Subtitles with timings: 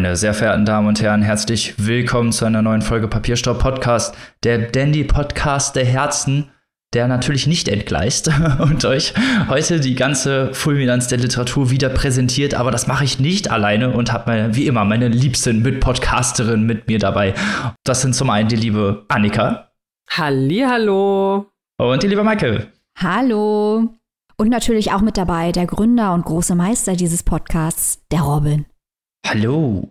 [0.00, 4.56] Meine sehr verehrten Damen und Herren, herzlich willkommen zu einer neuen Folge Papierstaub Podcast, der
[4.56, 6.48] Dandy Podcast der Herzen,
[6.94, 9.12] der natürlich nicht entgleist und euch
[9.50, 14.10] heute die ganze Fulminanz der Literatur wieder präsentiert, aber das mache ich nicht alleine und
[14.10, 17.34] habe wie immer meine liebsten Mitpodcasterin mit mir dabei.
[17.84, 19.68] Das sind zum einen die liebe Annika.
[20.08, 21.44] Hallihallo.
[21.76, 22.72] Und die liebe Michael.
[22.96, 23.90] Hallo.
[24.38, 28.64] Und natürlich auch mit dabei der Gründer und große Meister dieses Podcasts, der Robin.
[29.26, 29.88] Hallo.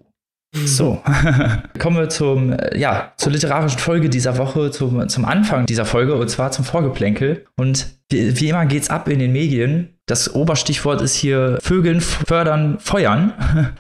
[0.52, 1.04] So,
[1.80, 6.28] kommen wir zum, ja, zur literarischen Folge dieser Woche, zum, zum Anfang dieser Folge und
[6.30, 7.46] zwar zum Vorgeplänkel.
[7.56, 10.00] Und wie, wie immer geht's ab in den Medien.
[10.08, 13.34] Das Oberstichwort ist hier Vögeln fördern, feuern.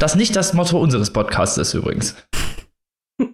[0.00, 2.16] Das nicht das Motto unseres Podcasts ist übrigens.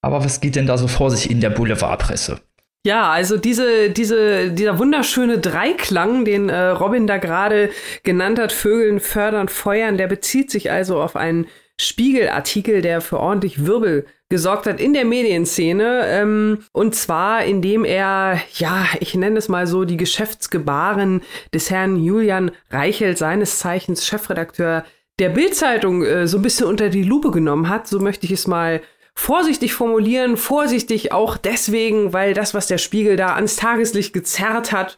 [0.00, 2.40] Aber was geht denn da so vor sich in der Boulevardpresse?
[2.88, 7.68] Ja, also diese, diese, dieser wunderschöne Dreiklang, den äh, Robin da gerade
[8.02, 13.66] genannt hat, Vögeln fördern, feuern, der bezieht sich also auf einen Spiegelartikel, der für ordentlich
[13.66, 16.04] Wirbel gesorgt hat in der Medienszene.
[16.06, 21.20] Ähm, und zwar, indem er, ja, ich nenne es mal so, die Geschäftsgebaren
[21.52, 24.86] des Herrn Julian Reichelt, seines Zeichens Chefredakteur
[25.18, 27.86] der Bildzeitung, äh, so ein bisschen unter die Lupe genommen hat.
[27.86, 28.80] So möchte ich es mal
[29.18, 34.96] vorsichtig formulieren, vorsichtig auch deswegen, weil das, was der Spiegel da ans Tageslicht gezerrt hat,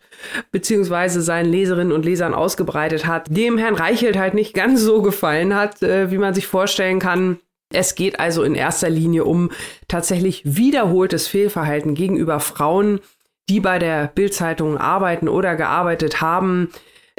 [0.53, 5.55] beziehungsweise seinen Leserinnen und Lesern ausgebreitet hat, dem Herrn Reichelt halt nicht ganz so gefallen
[5.57, 7.39] hat, äh, wie man sich vorstellen kann.
[7.73, 9.51] Es geht also in erster Linie um
[9.89, 13.01] tatsächlich wiederholtes Fehlverhalten gegenüber Frauen,
[13.49, 16.71] die bei der Bildzeitung arbeiten oder gearbeitet haben.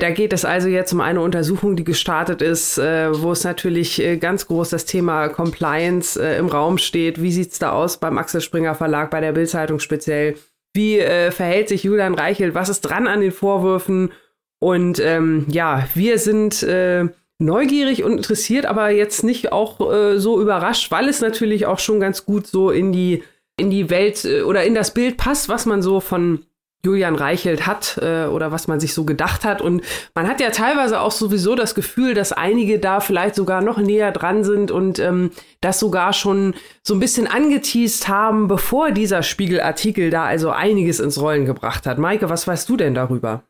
[0.01, 4.01] Da geht es also jetzt um eine Untersuchung, die gestartet ist, äh, wo es natürlich
[4.01, 7.21] äh, ganz groß das Thema Compliance äh, im Raum steht.
[7.21, 10.37] Wie sieht's da aus beim Axel Springer Verlag, bei der Bildzeitung speziell?
[10.73, 10.99] Wie
[11.31, 12.55] verhält sich Julian Reichelt?
[12.55, 14.13] Was ist dran an den Vorwürfen?
[14.59, 17.09] Und ähm, ja, wir sind äh,
[17.39, 21.99] neugierig und interessiert, aber jetzt nicht auch äh, so überrascht, weil es natürlich auch schon
[21.99, 23.23] ganz gut so in die
[23.57, 26.45] in die Welt äh, oder in das Bild passt, was man so von
[26.83, 29.61] Julian Reichelt hat äh, oder was man sich so gedacht hat.
[29.61, 29.83] Und
[30.15, 34.11] man hat ja teilweise auch sowieso das Gefühl, dass einige da vielleicht sogar noch näher
[34.11, 35.31] dran sind und ähm,
[35.61, 41.19] das sogar schon so ein bisschen angeteased haben, bevor dieser Spiegelartikel da also einiges ins
[41.19, 41.99] Rollen gebracht hat.
[41.99, 43.43] Maike, was weißt du denn darüber?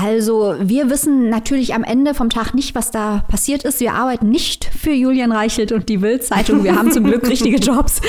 [0.00, 3.78] Also, wir wissen natürlich am Ende vom Tag nicht, was da passiert ist.
[3.80, 6.64] Wir arbeiten nicht für Julian Reichelt und die Bild-Zeitung.
[6.64, 8.00] Wir haben zum Glück richtige Jobs.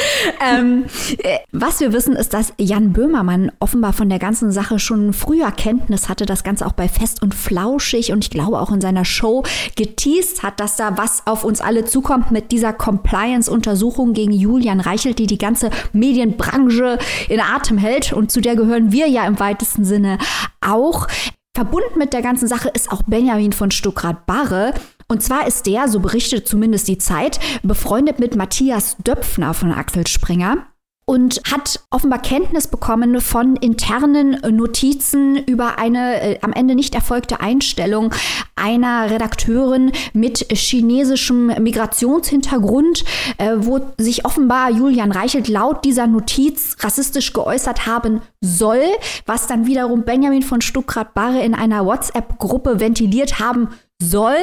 [0.49, 0.85] Ähm,
[1.17, 5.51] äh, was wir wissen, ist, dass Jan Böhmermann offenbar von der ganzen Sache schon früher
[5.51, 9.03] Kenntnis hatte, das Ganze auch bei Fest und Flauschig und ich glaube auch in seiner
[9.03, 9.43] Show
[9.75, 15.19] geteased hat, dass da was auf uns alle zukommt mit dieser Compliance-Untersuchung gegen Julian Reichelt,
[15.19, 19.83] die die ganze Medienbranche in Atem hält und zu der gehören wir ja im weitesten
[19.83, 20.17] Sinne
[20.61, 21.07] auch.
[21.55, 24.73] Verbunden mit der ganzen Sache ist auch Benjamin von Stuckrad-Barre.
[25.07, 30.07] Und zwar ist der, so berichtet zumindest die Zeit, befreundet mit Matthias Döpfner von Axel
[30.07, 30.65] Springer
[31.05, 37.41] und hat offenbar Kenntnis bekommen von internen Notizen über eine äh, am Ende nicht erfolgte
[37.41, 38.13] Einstellung
[38.55, 43.03] einer Redakteurin mit chinesischem Migrationshintergrund,
[43.37, 48.83] äh, wo sich offenbar Julian Reichelt laut dieser Notiz rassistisch geäußert haben soll,
[49.25, 53.69] was dann wiederum Benjamin von Stuckrad-Barre in einer WhatsApp-Gruppe ventiliert haben
[54.03, 54.37] soll.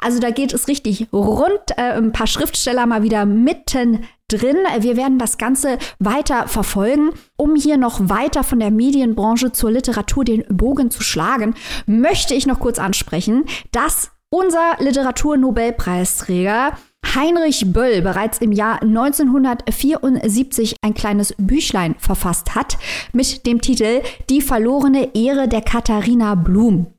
[0.00, 1.50] Also da geht es richtig rund.
[1.76, 4.56] Äh, ein paar Schriftsteller mal wieder mitten drin.
[4.80, 7.10] Wir werden das Ganze weiter verfolgen.
[7.36, 11.54] Um hier noch weiter von der Medienbranche zur Literatur den Bogen zu schlagen,
[11.86, 16.72] möchte ich noch kurz ansprechen, dass unser Literaturnobelpreisträger
[17.14, 22.78] Heinrich Böll bereits im Jahr 1974 ein kleines Büchlein verfasst hat
[23.12, 26.95] mit dem Titel Die verlorene Ehre der Katharina Blum.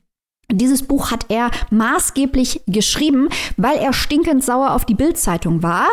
[0.50, 3.28] Dieses Buch hat er maßgeblich geschrieben,
[3.58, 5.86] weil er stinkend sauer auf die Bildzeitung war.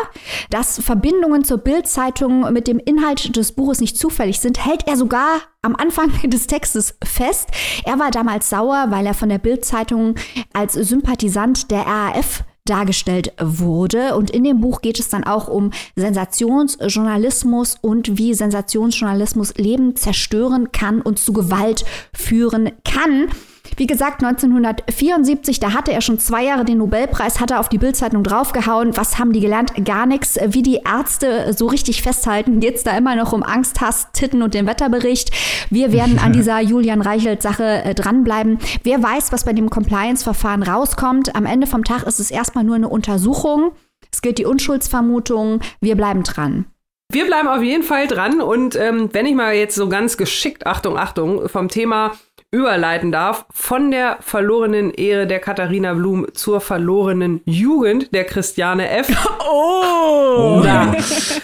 [0.48, 5.42] Dass Verbindungen zur Bildzeitung mit dem Inhalt des Buches nicht zufällig sind, hält er sogar
[5.60, 7.50] am Anfang des Textes fest.
[7.84, 10.14] Er war damals sauer, weil er von der Bildzeitung
[10.54, 14.16] als Sympathisant der RAF dargestellt wurde.
[14.16, 20.72] Und in dem Buch geht es dann auch um Sensationsjournalismus und wie Sensationsjournalismus Leben zerstören
[20.72, 23.28] kann und zu Gewalt führen kann.
[23.76, 27.78] Wie gesagt, 1974, da hatte er schon zwei Jahre den Nobelpreis, hat er auf die
[27.78, 28.96] Bildzeitung draufgehauen.
[28.96, 29.72] Was haben die gelernt?
[29.84, 30.38] Gar nichts.
[30.46, 34.42] Wie die Ärzte so richtig festhalten, geht es da immer noch um Angst, Hass, Titten
[34.42, 35.30] und den Wetterbericht.
[35.70, 38.58] Wir werden an dieser Julian Reichelt-Sache äh, dranbleiben.
[38.82, 41.34] Wer weiß, was bei dem Compliance-Verfahren rauskommt.
[41.34, 43.72] Am Ende vom Tag ist es erstmal nur eine Untersuchung.
[44.12, 45.60] Es gilt die Unschuldsvermutung.
[45.80, 46.66] Wir bleiben dran.
[47.12, 50.66] Wir bleiben auf jeden Fall dran und ähm, wenn ich mal jetzt so ganz geschickt,
[50.66, 52.12] Achtung, Achtung, vom Thema
[52.50, 59.08] überleiten darf, von der verlorenen Ehre der Katharina Blum zur verlorenen Jugend der Christiane F.
[59.48, 60.60] Oh!
[60.64, 60.94] Na,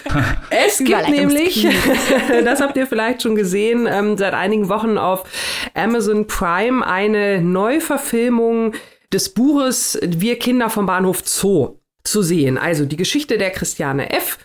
[0.49, 1.65] es gibt nämlich,
[2.43, 5.23] das habt ihr vielleicht schon gesehen, ähm, seit einigen Wochen auf
[5.73, 8.73] Amazon Prime eine Neuverfilmung
[9.13, 12.57] des Buches Wir Kinder vom Bahnhof Zoo zu sehen.
[12.57, 14.37] Also die Geschichte der Christiane F.,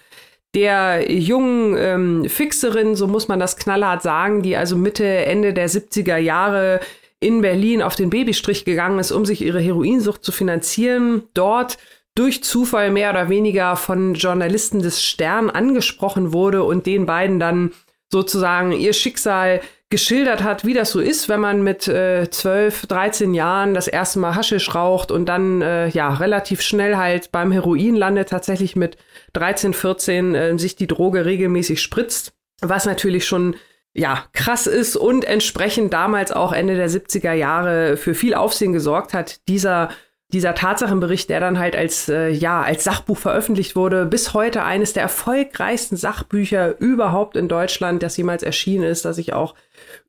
[0.55, 5.69] der jungen ähm, Fixerin, so muss man das knallhart sagen, die also Mitte, Ende der
[5.69, 6.81] 70er Jahre
[7.21, 11.79] in Berlin auf den Babystrich gegangen ist, um sich ihre Heroinsucht zu finanzieren, dort
[12.15, 17.73] durch Zufall mehr oder weniger von Journalisten des Stern angesprochen wurde und den beiden dann
[18.11, 19.61] sozusagen ihr Schicksal
[19.91, 24.19] geschildert hat, wie das so ist, wenn man mit äh, 12, 13 Jahren das erste
[24.19, 28.99] Mal Haschisch raucht und dann äh, ja relativ schnell halt beim Heroin landet, tatsächlich mit
[29.33, 33.57] 13, 14 äh, sich die Droge regelmäßig spritzt, was natürlich schon
[33.95, 39.13] ja, krass ist und entsprechend damals auch Ende der 70er Jahre für viel Aufsehen gesorgt
[39.13, 39.91] hat, dieser
[40.35, 44.93] dieser Tatsachenbericht, der dann halt als, äh, ja, als Sachbuch veröffentlicht wurde, bis heute eines
[44.93, 49.55] der erfolgreichsten Sachbücher überhaupt in Deutschland, das jemals erschienen ist, das sich auch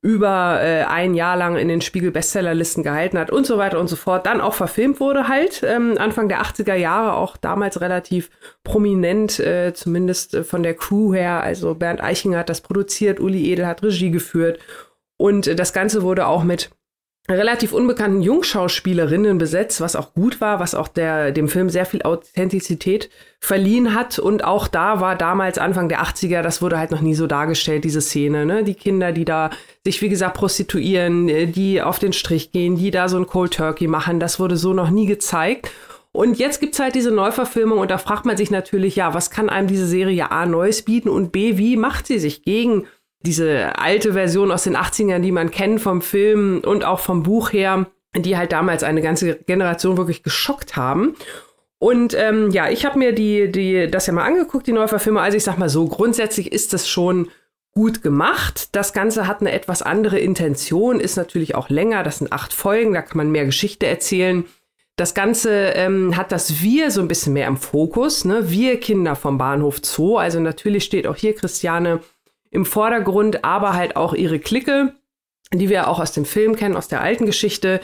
[0.01, 3.87] über äh, ein Jahr lang in den Spiegel Bestsellerlisten gehalten hat und so weiter und
[3.87, 8.29] so fort, dann auch verfilmt wurde halt, ähm, Anfang der 80er Jahre auch damals relativ
[8.65, 13.49] prominent, äh, zumindest äh, von der Crew her, also Bernd Eichinger hat das produziert, Uli
[13.53, 14.59] Edel hat Regie geführt
[15.15, 16.71] und äh, das Ganze wurde auch mit
[17.29, 22.01] relativ unbekannten Jungschauspielerinnen besetzt, was auch gut war, was auch der, dem Film sehr viel
[22.01, 23.09] Authentizität
[23.39, 24.19] verliehen hat.
[24.19, 27.83] Und auch da war damals Anfang der 80er, das wurde halt noch nie so dargestellt,
[27.83, 28.63] diese Szene, ne?
[28.63, 29.51] Die Kinder, die da
[29.83, 33.53] sich, wie gesagt, prostituieren, äh, die auf den Strich gehen, die da so ein Cold
[33.53, 35.71] Turkey machen, das wurde so noch nie gezeigt.
[36.11, 39.47] Und jetzt gibt's halt diese Neuverfilmung und da fragt man sich natürlich, ja, was kann
[39.47, 42.87] einem diese Serie A Neues bieten und B, wie macht sie sich gegen
[43.21, 47.51] diese alte Version aus den 80ern, die man kennt vom Film und auch vom Buch
[47.51, 51.15] her, die halt damals eine ganze Generation wirklich geschockt haben.
[51.79, 55.21] Und ähm, ja, ich habe mir die, die, das ja mal angeguckt, die Neuverfilmung.
[55.21, 57.29] Also ich sag mal so, grundsätzlich ist das schon
[57.71, 58.69] gut gemacht.
[58.73, 62.03] Das Ganze hat eine etwas andere Intention, ist natürlich auch länger.
[62.03, 64.45] Das sind acht Folgen, da kann man mehr Geschichte erzählen.
[64.97, 68.25] Das Ganze ähm, hat das Wir so ein bisschen mehr im Fokus.
[68.25, 68.49] Ne?
[68.49, 70.17] Wir Kinder vom Bahnhof Zoo.
[70.17, 72.01] Also natürlich steht auch hier Christiane
[72.51, 74.93] im Vordergrund, aber halt auch ihre Clique,
[75.53, 77.81] die wir auch aus dem Film kennen, aus der alten Geschichte,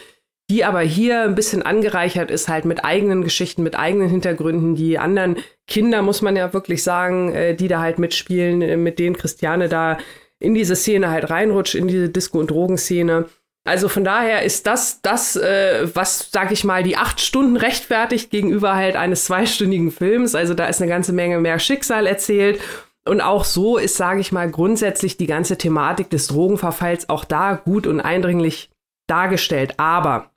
[0.49, 4.75] die aber hier ein bisschen angereichert ist, halt mit eigenen Geschichten, mit eigenen Hintergründen.
[4.75, 8.99] Die anderen Kinder, muss man ja wirklich sagen, äh, die da halt mitspielen, äh, mit
[8.99, 9.97] denen Christiane da
[10.39, 13.25] in diese Szene halt reinrutscht, in diese Disco- und Drogenszene.
[13.67, 18.29] Also von daher ist das das, äh, was, sag ich mal, die acht Stunden rechtfertigt
[18.29, 20.35] gegenüber halt eines zweistündigen Films.
[20.35, 22.59] Also da ist eine ganze Menge mehr Schicksal erzählt
[23.07, 27.53] und auch so ist, sage ich mal, grundsätzlich die ganze Thematik des Drogenverfalls auch da
[27.53, 28.69] gut und eindringlich
[29.07, 29.75] dargestellt.
[29.77, 30.31] Aber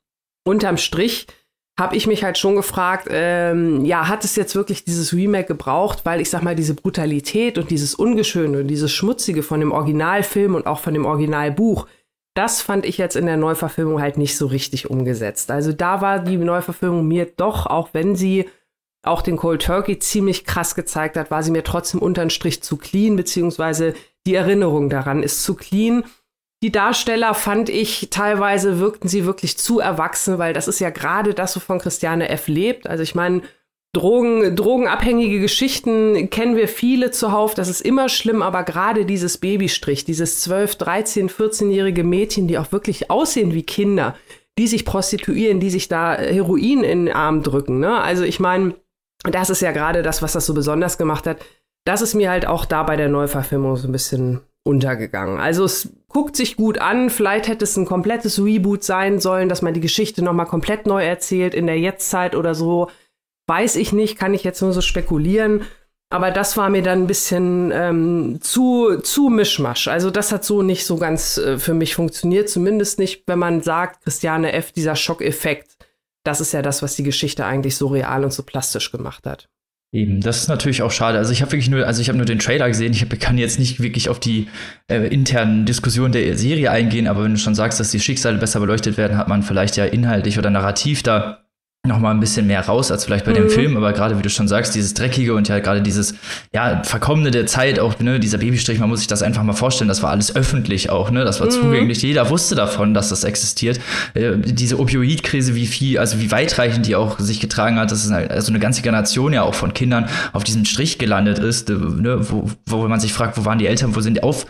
[0.44, 1.26] unterm Strich
[1.78, 6.00] habe ich mich halt schon gefragt, ähm, ja, hat es jetzt wirklich dieses Remake gebraucht,
[6.04, 10.56] weil ich sag mal, diese Brutalität und dieses Ungeschöne und dieses Schmutzige von dem Originalfilm
[10.56, 11.86] und auch von dem Originalbuch,
[12.34, 15.50] das fand ich jetzt in der Neuverfilmung halt nicht so richtig umgesetzt.
[15.50, 18.48] Also da war die Neuverfilmung mir doch, auch wenn sie
[19.02, 22.76] auch den Cold Turkey ziemlich krass gezeigt hat, war sie mir trotzdem unterm Strich zu
[22.76, 23.94] clean, beziehungsweise
[24.26, 26.04] die Erinnerung daran ist zu clean.
[26.62, 31.32] Die Darsteller fand ich teilweise wirkten sie wirklich zu erwachsen, weil das ist ja gerade
[31.32, 32.48] das, wovon Christiane F.
[32.48, 32.88] lebt.
[32.88, 33.42] Also ich meine,
[33.94, 37.54] Drogen, drogenabhängige Geschichten kennen wir viele zuhauf.
[37.54, 42.70] Das ist immer schlimm, aber gerade dieses Babystrich, dieses 12, 13, 14-jährige Mädchen, die auch
[42.70, 44.14] wirklich aussehen wie Kinder,
[44.58, 47.78] die sich prostituieren, die sich da Heroin in den Arm drücken.
[47.78, 47.98] Ne?
[47.98, 48.74] Also ich meine,
[49.24, 51.38] das ist ja gerade das, was das so besonders gemacht hat.
[51.84, 55.40] Das ist mir halt auch da bei der Neuverfilmung so ein bisschen untergegangen.
[55.40, 57.10] Also es guckt sich gut an.
[57.10, 60.86] Vielleicht hätte es ein komplettes Reboot sein sollen, dass man die Geschichte noch mal komplett
[60.86, 62.90] neu erzählt in der Jetztzeit oder so.
[63.46, 65.62] Weiß ich nicht, kann ich jetzt nur so spekulieren.
[66.10, 69.88] Aber das war mir dann ein bisschen ähm, zu, zu Mischmasch.
[69.88, 72.48] Also das hat so nicht so ganz äh, für mich funktioniert.
[72.48, 75.77] Zumindest nicht, wenn man sagt, Christiane F., dieser Schockeffekt
[76.28, 79.48] das ist ja das, was die Geschichte eigentlich so real und so plastisch gemacht hat.
[79.90, 81.16] Eben, das ist natürlich auch schade.
[81.16, 82.92] Also ich habe wirklich nur, also ich habe nur den Trailer gesehen.
[82.92, 84.48] Ich hab, kann jetzt nicht wirklich auf die
[84.88, 88.60] äh, internen Diskussionen der Serie eingehen, aber wenn du schon sagst, dass die Schicksale besser
[88.60, 91.47] beleuchtet werden, hat man vielleicht ja inhaltlich oder narrativ da
[91.86, 93.36] noch mal ein bisschen mehr raus als vielleicht bei mhm.
[93.36, 96.14] dem Film, aber gerade wie du schon sagst, dieses dreckige und ja gerade dieses
[96.52, 99.88] ja verkommene der Zeit auch ne dieser Babystrich, man muss sich das einfach mal vorstellen,
[99.88, 101.52] das war alles öffentlich auch, ne, das war mhm.
[101.52, 103.80] zugänglich, jeder wusste davon, dass das existiert.
[104.14, 108.12] Äh, diese Opioidkrise, wie viel, also wie weitreichend die auch sich getragen hat, dass es
[108.12, 111.74] halt, also eine ganze Generation ja auch von Kindern auf diesem Strich gelandet ist, äh,
[111.74, 114.46] ne, wo, wo man sich fragt, wo waren die Eltern, wo sind die auf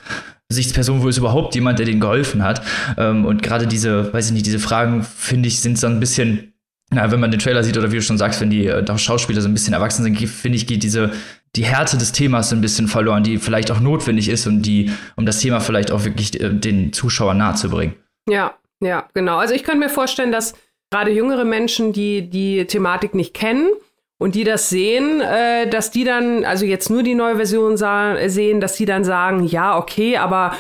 [0.49, 2.63] Gesichtsperson, wo ist überhaupt jemand, der denen geholfen hat?
[2.97, 6.55] Ähm, und gerade diese, weiß ich nicht, diese Fragen, finde ich, sind so ein bisschen,
[6.91, 9.43] na, wenn man den Trailer sieht oder wie du schon sagst, wenn die äh, Schauspieler
[9.43, 11.13] so ein bisschen erwachsen sind, finde ich, geht diese,
[11.55, 14.91] die Härte des Themas so ein bisschen verloren, die vielleicht auch notwendig ist und die,
[15.17, 17.95] um das Thema vielleicht auch wirklich äh, den Zuschauern nahe zu bringen.
[18.29, 19.37] Ja, ja, genau.
[19.37, 20.55] Also ich könnte mir vorstellen, dass
[20.91, 23.69] gerade jüngere Menschen, die die Thematik nicht kennen,
[24.19, 28.61] und die das sehen, äh, dass die dann, also jetzt nur die neue Version sehen,
[28.61, 30.55] dass die dann sagen, ja, okay, aber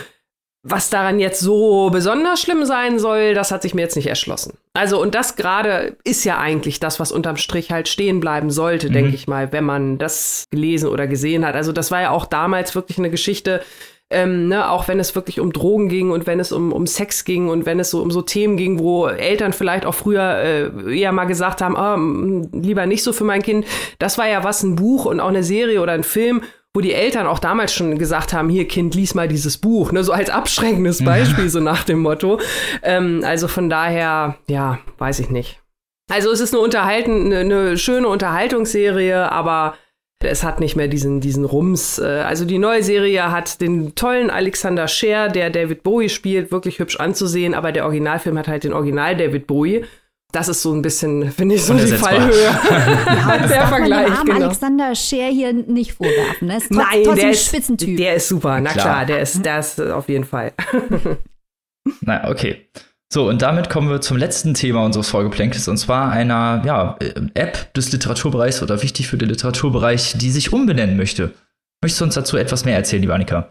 [0.62, 4.58] was daran jetzt so besonders schlimm sein soll, das hat sich mir jetzt nicht erschlossen.
[4.74, 8.88] Also, und das gerade ist ja eigentlich das, was unterm Strich halt stehen bleiben sollte,
[8.88, 8.92] mhm.
[8.92, 11.54] denke ich mal, wenn man das gelesen oder gesehen hat.
[11.54, 13.62] Also, das war ja auch damals wirklich eine Geschichte,
[14.10, 17.24] ähm, ne, auch wenn es wirklich um Drogen ging und wenn es um, um Sex
[17.24, 20.98] ging und wenn es so um so Themen ging, wo Eltern vielleicht auch früher äh,
[20.98, 23.66] eher mal gesagt haben, oh, lieber nicht so für mein Kind.
[23.98, 26.42] Das war ja was, ein Buch und auch eine Serie oder ein Film,
[26.74, 30.04] wo die Eltern auch damals schon gesagt haben, hier Kind, lies mal dieses Buch, ne,
[30.04, 32.40] so als abschreckendes Beispiel, so nach dem Motto.
[32.82, 35.60] Ähm, also von daher, ja, weiß ich nicht.
[36.10, 39.74] Also es ist eine unterhalten, eine, eine schöne Unterhaltungsserie, aber
[40.20, 41.98] es hat nicht mehr diesen, diesen Rums.
[41.98, 46.78] Äh, also die neue Serie hat den tollen Alexander Scher, der David Bowie spielt, wirklich
[46.78, 49.84] hübsch anzusehen, aber der Originalfilm hat halt den Original David Bowie.
[50.30, 52.42] Das ist so ein bisschen, finde ich, so die Fallhöhe.
[52.44, 54.08] ja, der Vergleich.
[54.10, 54.46] Man dem genau.
[54.46, 56.48] Alexander Scher hier nicht vorwerfen.
[56.48, 56.58] Ne?
[56.58, 57.96] Ist Nein, der ist, Spitzentyp.
[57.96, 58.60] der ist super.
[58.60, 60.52] Na klar, klar der, ist, der ist auf jeden Fall.
[62.02, 62.68] Na, okay.
[63.10, 67.14] So, und damit kommen wir zum letzten Thema unseres Vorgeplänkels, und zwar einer ja, äh,
[67.32, 71.32] App des Literaturbereichs oder wichtig für den Literaturbereich, die sich umbenennen möchte.
[71.82, 73.50] Möchtest du uns dazu etwas mehr erzählen, liebe Annika?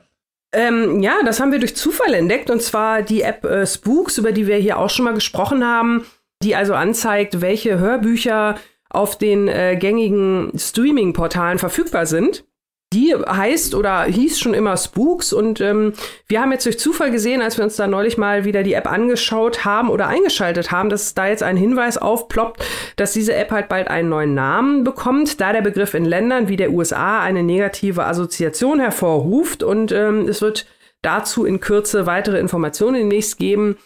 [0.54, 4.32] Ähm, ja, das haben wir durch Zufall entdeckt, und zwar die App äh, Spooks, über
[4.32, 6.06] die wir hier auch schon mal gesprochen haben,
[6.44, 8.56] die also anzeigt, welche Hörbücher
[8.90, 12.46] auf den äh, gängigen Streaming-Portalen verfügbar sind.
[12.94, 15.92] Die heißt oder hieß schon immer Spooks und ähm,
[16.28, 18.90] wir haben jetzt durch Zufall gesehen, als wir uns da neulich mal wieder die App
[18.90, 22.64] angeschaut haben oder eingeschaltet haben, dass da jetzt ein Hinweis aufploppt,
[22.96, 26.56] dass diese App halt bald einen neuen Namen bekommt, da der Begriff in Ländern wie
[26.56, 30.66] der USA eine negative Assoziation hervorruft und ähm, es wird
[31.02, 33.78] dazu in Kürze weitere Informationen demnächst geben.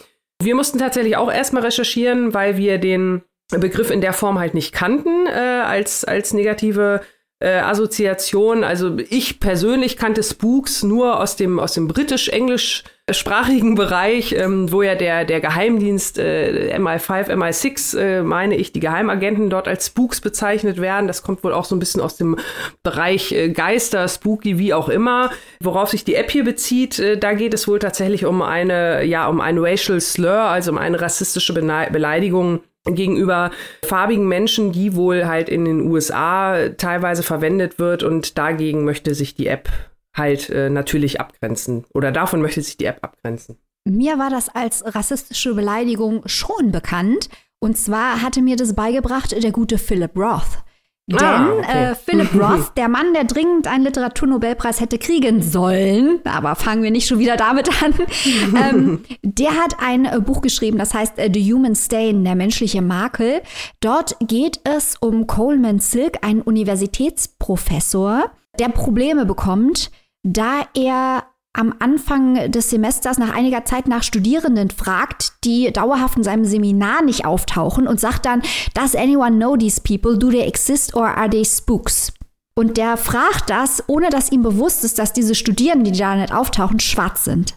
[0.43, 4.74] Wir mussten tatsächlich auch erstmal recherchieren, weil wir den Begriff in der Form halt nicht
[4.74, 7.01] kannten äh, als, als negative
[7.41, 8.63] äh, Assoziation.
[8.63, 14.93] Also ich persönlich kannte Spooks nur aus dem, aus dem britisch-englischsprachigen Bereich, ähm, wo ja
[14.93, 20.79] der, der Geheimdienst äh, MI5, MI6, äh, meine ich, die Geheimagenten dort als Spooks bezeichnet
[20.79, 21.07] werden.
[21.07, 22.38] Das kommt wohl auch so ein bisschen aus dem
[22.83, 25.31] Bereich äh, Geister, Spooky, wie auch immer.
[25.60, 29.27] Worauf sich die App hier bezieht, äh, da geht es wohl tatsächlich um eine, ja,
[29.27, 33.52] um ein Racial Slur, also um eine rassistische Beleidigung gegenüber
[33.84, 39.36] farbigen Menschen, die wohl halt in den USA teilweise verwendet wird und dagegen möchte sich
[39.36, 39.70] die App
[40.16, 43.58] halt äh, natürlich abgrenzen oder davon möchte sich die App abgrenzen.
[43.86, 49.52] Mir war das als rassistische Beleidigung schon bekannt und zwar hatte mir das beigebracht der
[49.52, 50.64] gute Philip Roth.
[51.12, 51.91] Denn ah, okay.
[51.91, 56.91] äh, Philip Roth, der Mann, der dringend einen Literaturnobelpreis hätte kriegen sollen, aber fangen wir
[56.91, 57.94] nicht schon wieder damit an,
[58.56, 62.82] ähm, der hat ein äh, Buch geschrieben, das heißt äh, The Human Stain, der menschliche
[62.82, 63.41] Makel.
[63.80, 69.91] Dort geht es um Coleman Silk, einen Universitätsprofessor, der Probleme bekommt,
[70.24, 76.24] da er am Anfang des Semesters nach einiger Zeit nach Studierenden fragt, die dauerhaft in
[76.24, 78.41] seinem Seminar nicht auftauchen und sagt dann,
[78.74, 80.17] does anyone know these people?
[80.17, 82.13] Do they exist or are they spooks?
[82.53, 86.34] Und der fragt das, ohne dass ihm bewusst ist, dass diese Studierenden, die da nicht
[86.34, 87.55] auftauchen, schwarz sind.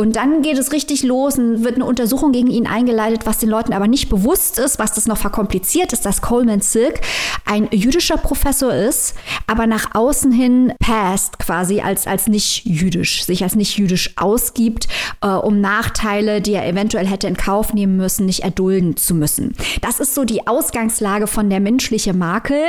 [0.00, 3.48] Und dann geht es richtig los und wird eine Untersuchung gegen ihn eingeleitet, was den
[3.48, 7.00] Leuten aber nicht bewusst ist, was das noch verkompliziert ist, dass Coleman Silk
[7.44, 9.16] ein jüdischer Professor ist,
[9.48, 14.86] aber nach außen hin passt quasi als, als nicht jüdisch, sich als nicht jüdisch ausgibt,
[15.20, 19.56] äh, um Nachteile, die er eventuell hätte in Kauf nehmen müssen, nicht erdulden zu müssen.
[19.80, 22.62] Das ist so die Ausgangslage von der menschliche Makel.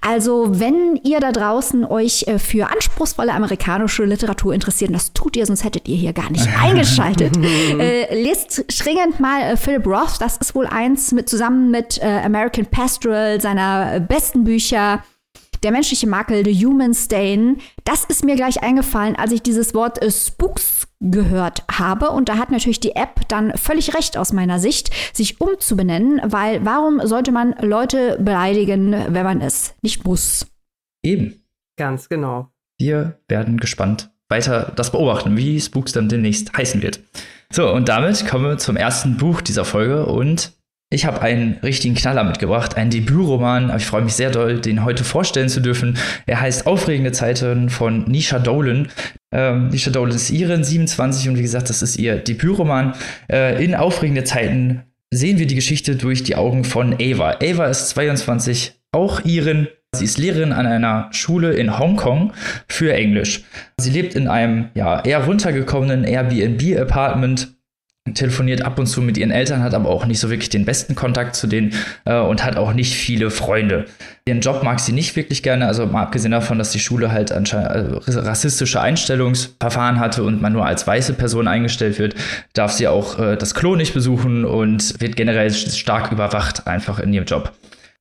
[0.00, 5.44] Also wenn ihr da draußen euch äh, für anspruchsvolle amerikanische Literatur interessiert, das tut ihr,
[5.44, 7.36] sonst hättet ihr hier gar nicht eingeschaltet.
[7.78, 12.20] äh, lest dringend mal äh, Philip Roth, das ist wohl eins mit zusammen mit äh,
[12.24, 15.02] American Pastoral, seiner besten Bücher.
[15.64, 20.00] Der menschliche Makel, The Human Stain, das ist mir gleich eingefallen, als ich dieses Wort
[20.00, 22.10] äh, Spooks gehört habe.
[22.10, 26.64] Und da hat natürlich die App dann völlig recht aus meiner Sicht, sich umzubenennen, weil
[26.64, 30.46] warum sollte man Leute beleidigen, wenn man es nicht muss?
[31.02, 31.44] Eben.
[31.76, 32.50] Ganz genau.
[32.76, 37.00] Wir werden gespannt, weiter das beobachten, wie Spooks dann demnächst heißen wird.
[37.50, 40.52] So, und damit kommen wir zum ersten Buch dieser Folge und
[40.90, 43.70] Ich habe einen richtigen Knaller mitgebracht, einen Debütroman.
[43.76, 45.98] Ich freue mich sehr doll, den heute vorstellen zu dürfen.
[46.26, 48.88] Er heißt Aufregende Zeiten von Nisha Dolan.
[49.30, 52.94] Ähm, Nisha Dolan ist Iren, 27 und wie gesagt, das ist ihr Debütroman.
[53.30, 57.36] Äh, in Aufregende Zeiten sehen wir die Geschichte durch die Augen von Ava.
[57.42, 59.68] Ava ist 22, auch Iren.
[59.96, 62.34] Sie ist Lehrerin an einer Schule in Hongkong
[62.68, 63.44] für Englisch.
[63.80, 67.54] Sie lebt in einem ja, eher runtergekommenen Airbnb-Apartment
[68.14, 70.94] telefoniert ab und zu mit ihren Eltern, hat aber auch nicht so wirklich den besten
[70.94, 73.86] Kontakt zu denen äh, und hat auch nicht viele Freunde.
[74.26, 77.32] Ihren Job mag sie nicht wirklich gerne, also mal abgesehen davon, dass die Schule halt
[77.32, 82.14] anscheinend äh, rassistische Einstellungsverfahren hatte und man nur als weiße Person eingestellt wird,
[82.54, 87.12] darf sie auch äh, das Klo nicht besuchen und wird generell stark überwacht einfach in
[87.12, 87.52] ihrem Job.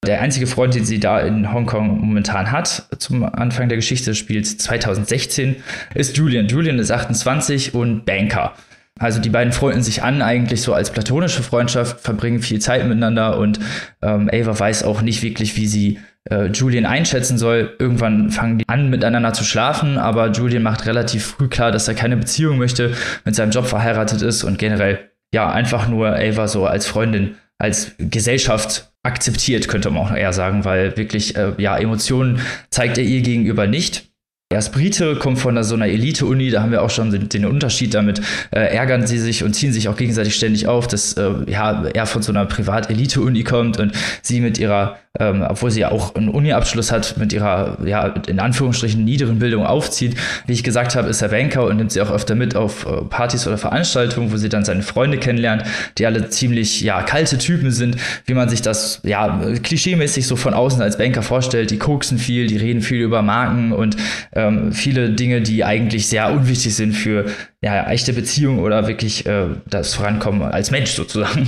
[0.06, 4.18] Der einzige Freund, den sie da in Hongkong momentan hat, zum Anfang der Geschichte des
[4.18, 5.56] Spiels 2016,
[5.96, 6.48] ist Julian.
[6.48, 8.54] Julian ist 28 und Banker.
[9.00, 13.38] Also die beiden freunden sich an, eigentlich so als platonische Freundschaft, verbringen viel Zeit miteinander
[13.38, 13.60] und
[14.02, 16.00] ähm, Ava weiß auch nicht wirklich, wie sie
[16.30, 17.76] äh, Julian einschätzen soll.
[17.80, 21.94] Irgendwann fangen die an, miteinander zu schlafen, aber Julian macht relativ früh klar, dass er
[21.94, 22.94] keine Beziehung möchte,
[23.26, 27.94] mit seinem Job verheiratet ist und generell ja einfach nur Ava so als Freundin, als
[28.00, 33.22] Gesellschaft akzeptiert, könnte man auch eher sagen, weil wirklich äh, ja Emotionen zeigt er ihr
[33.22, 34.08] gegenüber nicht.
[34.50, 37.94] Er ist Brite, kommt von so einer Elite-Uni, da haben wir auch schon den, Unterschied
[37.94, 38.22] damit.
[38.52, 42.06] Äh, ärgern sie sich und ziehen sich auch gegenseitig ständig auf, dass äh, ja, er
[42.06, 46.30] von so einer Privat-Elite-Uni kommt und sie mit ihrer ähm, obwohl sie ja auch einen
[46.30, 50.16] Uni-Abschluss hat, mit ihrer, ja, in Anführungsstrichen niederen Bildung aufzieht.
[50.46, 53.02] Wie ich gesagt habe, ist er Banker und nimmt sie auch öfter mit auf äh,
[53.10, 55.64] Partys oder Veranstaltungen, wo sie dann seine Freunde kennenlernt,
[55.98, 60.54] die alle ziemlich, ja, kalte Typen sind, wie man sich das, ja, klischeemäßig so von
[60.54, 61.72] außen als Banker vorstellt.
[61.72, 63.98] Die koksen viel, die reden viel über Marken und
[64.34, 67.26] ähm, viele Dinge, die eigentlich sehr unwichtig sind für
[67.62, 71.46] ja, echte Beziehungen oder wirklich äh, das Vorankommen als Mensch sozusagen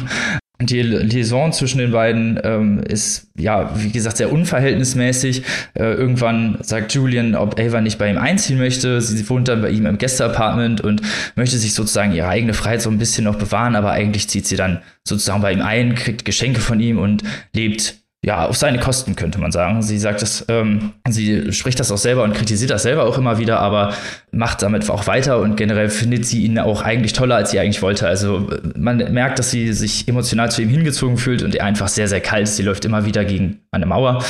[0.61, 5.43] die Liaison zwischen den beiden ähm, ist, ja, wie gesagt, sehr unverhältnismäßig.
[5.73, 8.99] Äh, irgendwann sagt Julian, ob Ava nicht bei ihm einziehen möchte.
[8.99, 11.01] Sie wohnt dann bei ihm im Gästeapartment und
[11.35, 14.57] möchte sich sozusagen ihre eigene Freiheit so ein bisschen noch bewahren, aber eigentlich zieht sie
[14.57, 19.15] dann sozusagen bei ihm ein, kriegt Geschenke von ihm und lebt ja, auf seine Kosten
[19.15, 19.81] könnte man sagen.
[19.81, 23.37] Sie sagt das, ähm, sie spricht das auch selber und kritisiert das selber auch immer
[23.37, 23.93] wieder, aber
[24.31, 27.81] macht damit auch weiter und generell findet sie ihn auch eigentlich toller, als sie eigentlich
[27.81, 28.07] wollte.
[28.07, 32.09] Also man merkt, dass sie sich emotional zu ihm hingezogen fühlt und er einfach sehr,
[32.09, 32.57] sehr kalt ist.
[32.57, 34.23] Sie läuft immer wieder gegen eine Mauer.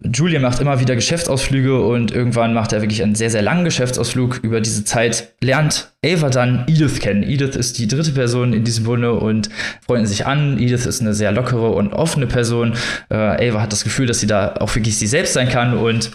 [0.00, 4.38] Julian macht immer wieder Geschäftsausflüge und irgendwann macht er wirklich einen sehr, sehr langen Geschäftsausflug.
[4.42, 7.22] Über diese Zeit lernt Ava dann Edith kennen.
[7.22, 9.50] Edith ist die dritte Person in diesem Bunde und
[9.84, 10.58] freunden sich an.
[10.58, 12.74] Edith ist eine sehr lockere und offene Person.
[13.10, 16.12] Äh, Ava hat das Gefühl, dass sie da auch wirklich sie selbst sein kann und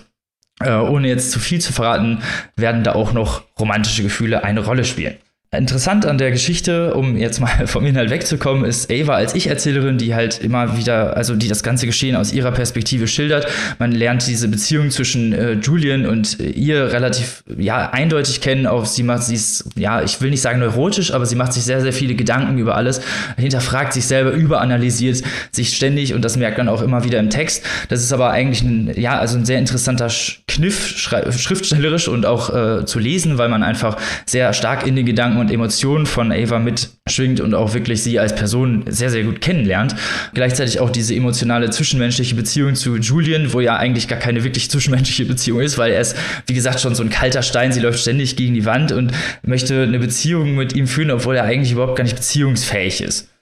[0.62, 2.20] äh, ohne jetzt zu viel zu verraten,
[2.56, 5.16] werden da auch noch romantische Gefühle eine Rolle spielen.
[5.54, 10.16] Interessant an der Geschichte, um jetzt mal vom Inhalt wegzukommen, ist Ava als Ich-Erzählerin, die
[10.16, 13.48] halt immer wieder, also die das ganze Geschehen aus ihrer Perspektive schildert.
[13.78, 18.66] Man lernt diese Beziehung zwischen äh, Julian und äh, ihr relativ, ja, eindeutig kennen.
[18.66, 21.63] Auch sie macht, sie ist, ja, ich will nicht sagen neurotisch, aber sie macht sich
[21.63, 23.02] sehr, sehr viele Gedanken über alles,
[23.38, 27.63] hinterfragt sich selber, überanalysiert sich ständig und das merkt man auch immer wieder im Text.
[27.89, 30.10] Das ist aber eigentlich ein, ja, also ein sehr interessanter
[30.48, 35.42] Kniff, schriftstellerisch und auch äh, zu lesen, weil man einfach sehr stark in den Gedanken
[35.43, 39.95] und Emotionen von Ava mitschwingt und auch wirklich sie als Person sehr, sehr gut kennenlernt.
[40.34, 45.25] Gleichzeitig auch diese emotionale zwischenmenschliche Beziehung zu Julian, wo ja eigentlich gar keine wirklich zwischenmenschliche
[45.25, 46.15] Beziehung ist, weil er ist,
[46.47, 47.73] wie gesagt, schon so ein kalter Stein.
[47.73, 49.12] Sie läuft ständig gegen die Wand und
[49.45, 53.33] möchte eine Beziehung mit ihm führen, obwohl er eigentlich überhaupt gar nicht beziehungsfähig ist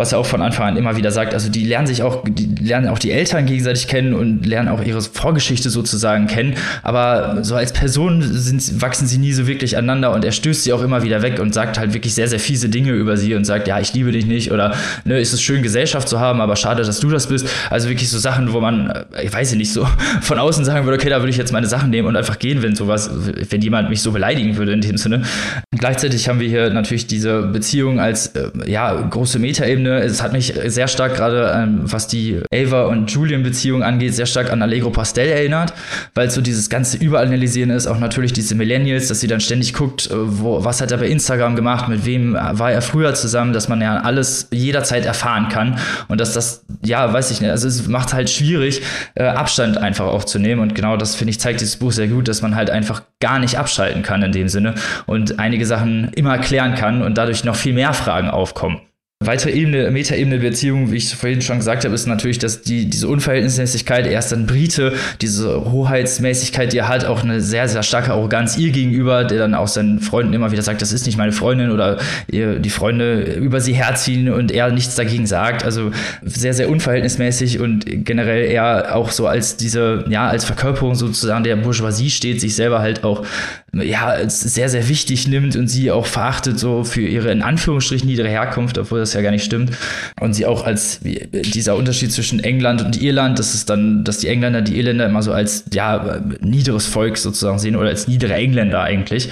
[0.00, 1.34] was er auch von Anfang an immer wieder sagt.
[1.34, 4.82] Also die lernen sich auch, die lernen auch die Eltern gegenseitig kennen und lernen auch
[4.82, 6.54] ihre Vorgeschichte sozusagen kennen.
[6.82, 10.72] Aber so als Person sind, wachsen sie nie so wirklich aneinander und er stößt sie
[10.72, 13.44] auch immer wieder weg und sagt halt wirklich sehr, sehr fiese Dinge über sie und
[13.44, 16.56] sagt, ja, ich liebe dich nicht oder ne, ist es schön, Gesellschaft zu haben, aber
[16.56, 17.46] schade, dass du das bist.
[17.68, 19.86] Also wirklich so Sachen, wo man, äh, ich weiß nicht, so
[20.22, 22.62] von außen sagen würde, okay, da würde ich jetzt meine Sachen nehmen und einfach gehen,
[22.62, 23.10] wenn sowas,
[23.50, 25.24] wenn jemand mich so beleidigen würde in dem Sinne.
[25.72, 30.22] Und gleichzeitig haben wir hier natürlich diese Beziehung als äh, ja, große Metaebene finde, es
[30.22, 34.62] hat mich sehr stark gerade, ähm, was die Ava und Julian-Beziehung angeht, sehr stark an
[34.62, 35.72] Allegro Pastel erinnert,
[36.14, 40.10] weil so dieses ganze Überanalysieren ist, auch natürlich diese Millennials, dass sie dann ständig guckt,
[40.10, 43.68] äh, wo, was hat er bei Instagram gemacht, mit wem war er früher zusammen, dass
[43.68, 47.88] man ja alles jederzeit erfahren kann und dass das, ja, weiß ich nicht, also es
[47.88, 48.82] macht halt schwierig,
[49.14, 52.42] äh, Abstand einfach aufzunehmen und genau das, finde ich, zeigt dieses Buch sehr gut, dass
[52.42, 54.74] man halt einfach gar nicht abschalten kann in dem Sinne
[55.06, 58.80] und einige Sachen immer klären kann und dadurch noch viel mehr Fragen aufkommen.
[59.22, 62.88] Weitere Ebene, Metaebene der Beziehung, wie ich vorhin schon gesagt habe, ist natürlich, dass die,
[62.88, 67.82] diese Unverhältnismäßigkeit, er ist dann Brite, diese Hoheitsmäßigkeit, die er hat, auch eine sehr, sehr
[67.82, 71.18] starke Arroganz ihr gegenüber, der dann auch seinen Freunden immer wieder sagt, das ist nicht
[71.18, 71.98] meine Freundin oder
[72.30, 75.66] die Freunde über sie herziehen und er nichts dagegen sagt.
[75.66, 75.90] Also
[76.22, 81.56] sehr, sehr unverhältnismäßig und generell er auch so als diese, ja, als Verkörperung sozusagen der
[81.56, 83.26] Bourgeoisie steht, sich selber halt auch
[83.72, 88.28] ja, sehr, sehr wichtig nimmt und sie auch verachtet so für ihre in Anführungsstrichen niedere
[88.28, 89.72] Herkunft, obwohl das ja gar nicht stimmt.
[90.20, 94.28] Und sie auch als dieser Unterschied zwischen England und Irland, das ist dann, dass die
[94.28, 98.82] Engländer die Irländer immer so als ja, niederes Volk sozusagen sehen oder als niedere Engländer
[98.82, 99.28] eigentlich,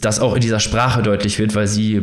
[0.00, 2.02] das auch in dieser Sprache deutlich wird, weil sie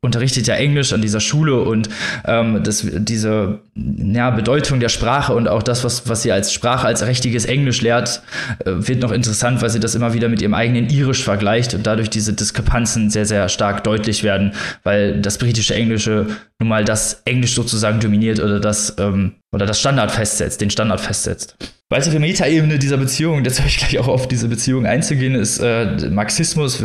[0.00, 1.88] unterrichtet ja Englisch an dieser Schule und
[2.24, 6.86] ähm, das, diese ja, Bedeutung der Sprache und auch das, was, was sie als Sprache,
[6.86, 8.22] als richtiges Englisch lehrt,
[8.64, 11.86] äh, wird noch interessant, weil sie das immer wieder mit ihrem eigenen Irisch vergleicht und
[11.86, 16.21] dadurch diese Diskrepanzen sehr, sehr stark deutlich werden, weil das britische Englische
[16.58, 21.00] nun mal das Englisch sozusagen dominiert oder das, ähm, oder das Standard festsetzt, den Standard
[21.00, 21.56] festsetzt.
[21.92, 26.82] Weitere Metaebene dieser Beziehung, habe ich gleich auch auf diese Beziehung einzugehen, ist äh, Marxismus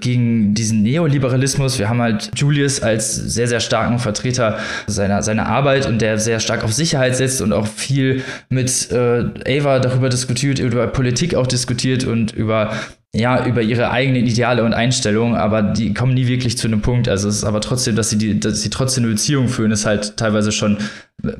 [0.00, 1.78] gegen diesen Neoliberalismus.
[1.78, 6.40] Wir haben halt Julius als sehr, sehr starken Vertreter seiner, seiner Arbeit und der sehr
[6.40, 9.24] stark auf Sicherheit setzt und auch viel mit äh,
[9.60, 12.74] Ava darüber diskutiert, über Politik auch diskutiert und über
[13.12, 17.08] ja, über ihre eigenen Ideale und Einstellungen, aber die kommen nie wirklich zu einem Punkt.
[17.08, 19.84] Also es ist aber trotzdem, dass sie die, dass sie trotzdem eine Beziehung führen, ist
[19.84, 20.78] halt teilweise schon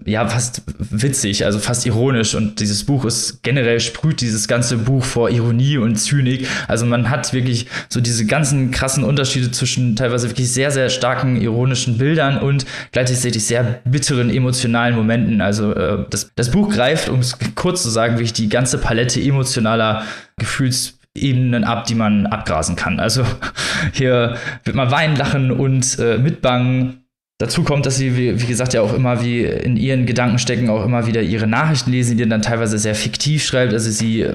[0.05, 2.35] ja fast witzig, also fast ironisch.
[2.35, 6.49] Und dieses Buch ist generell sprüht dieses ganze Buch vor Ironie und Zynik.
[6.67, 11.41] Also man hat wirklich so diese ganzen krassen Unterschiede zwischen teilweise wirklich sehr, sehr starken
[11.41, 15.41] ironischen Bildern und gleichzeitig sehr bitteren emotionalen Momenten.
[15.41, 19.21] Also äh, das, das Buch greift, um es kurz zu sagen, wirklich die ganze Palette
[19.21, 20.05] emotionaler
[20.37, 23.01] Gefühls Ebenen ab, die man abgrasen kann.
[23.01, 23.25] Also
[23.93, 27.05] hier wird man weinen, lachen und äh, mitbangen.
[27.39, 30.69] Dazu kommt, dass sie, wie, wie, gesagt, ja auch immer wie in ihren Gedanken stecken,
[30.69, 33.73] auch immer wieder ihre Nachrichten lesen, die dann teilweise sehr fiktiv schreibt.
[33.73, 34.35] Also sie äh,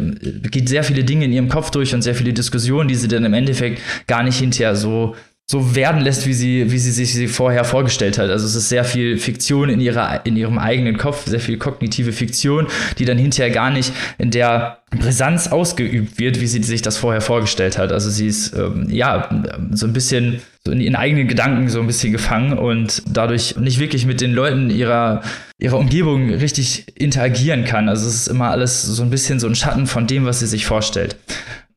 [0.49, 3.23] geht sehr viele Dinge in ihrem Kopf durch und sehr viele Diskussionen, die sie dann
[3.23, 5.15] im Endeffekt gar nicht hinterher so
[5.47, 8.31] so werden lässt, wie sie, wie sie sich sie vorher vorgestellt hat.
[8.31, 12.13] Also es ist sehr viel Fiktion in, ihrer, in ihrem eigenen Kopf, sehr viel kognitive
[12.13, 12.65] Fiktion,
[12.97, 17.21] die dann hinterher gar nicht in der Brisanz ausgeübt wird, wie sie sich das vorher
[17.21, 17.91] vorgestellt hat.
[17.91, 19.29] Also sie ist ähm, ja
[19.71, 23.79] so ein bisschen so in ihren eigenen Gedanken so ein bisschen gefangen und dadurch nicht
[23.79, 25.21] wirklich mit den Leuten ihrer,
[25.59, 27.87] ihrer Umgebung richtig interagieren kann.
[27.87, 30.47] Also es ist immer alles so ein bisschen so ein Schatten von dem, was sie
[30.47, 31.17] sich vorstellt.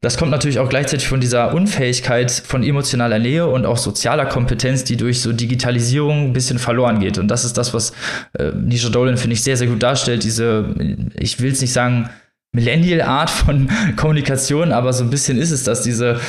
[0.00, 4.84] Das kommt natürlich auch gleichzeitig von dieser Unfähigkeit von emotionaler Nähe und auch sozialer Kompetenz,
[4.84, 7.18] die durch so Digitalisierung ein bisschen verloren geht.
[7.18, 7.92] Und das ist das, was
[8.38, 10.22] äh, Nisha Dolan, finde ich, sehr, sehr gut darstellt.
[10.22, 10.72] Diese,
[11.18, 12.08] ich will es nicht sagen,
[12.52, 15.82] Millennial-Art von Kommunikation, aber so ein bisschen ist es das.
[15.82, 16.20] Diese,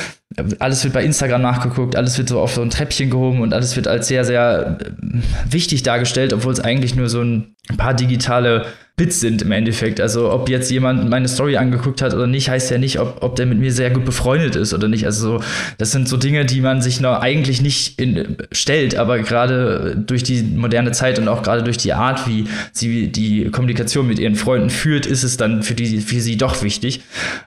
[0.58, 3.76] alles wird bei Instagram nachgeguckt, alles wird so auf so ein Treppchen gehoben und alles
[3.76, 8.66] wird als sehr, sehr äh, wichtig dargestellt, obwohl es eigentlich nur so ein paar digitale
[9.00, 9.98] Bits sind im Endeffekt.
[9.98, 13.34] Also ob jetzt jemand meine Story angeguckt hat oder nicht, heißt ja nicht, ob, ob
[13.34, 15.06] der mit mir sehr gut befreundet ist oder nicht.
[15.06, 15.44] Also so,
[15.78, 20.22] das sind so Dinge, die man sich noch eigentlich nicht in, stellt, aber gerade durch
[20.22, 24.34] die moderne Zeit und auch gerade durch die Art, wie sie die Kommunikation mit ihren
[24.34, 27.00] Freunden führt, ist es dann für, die, für sie doch wichtig.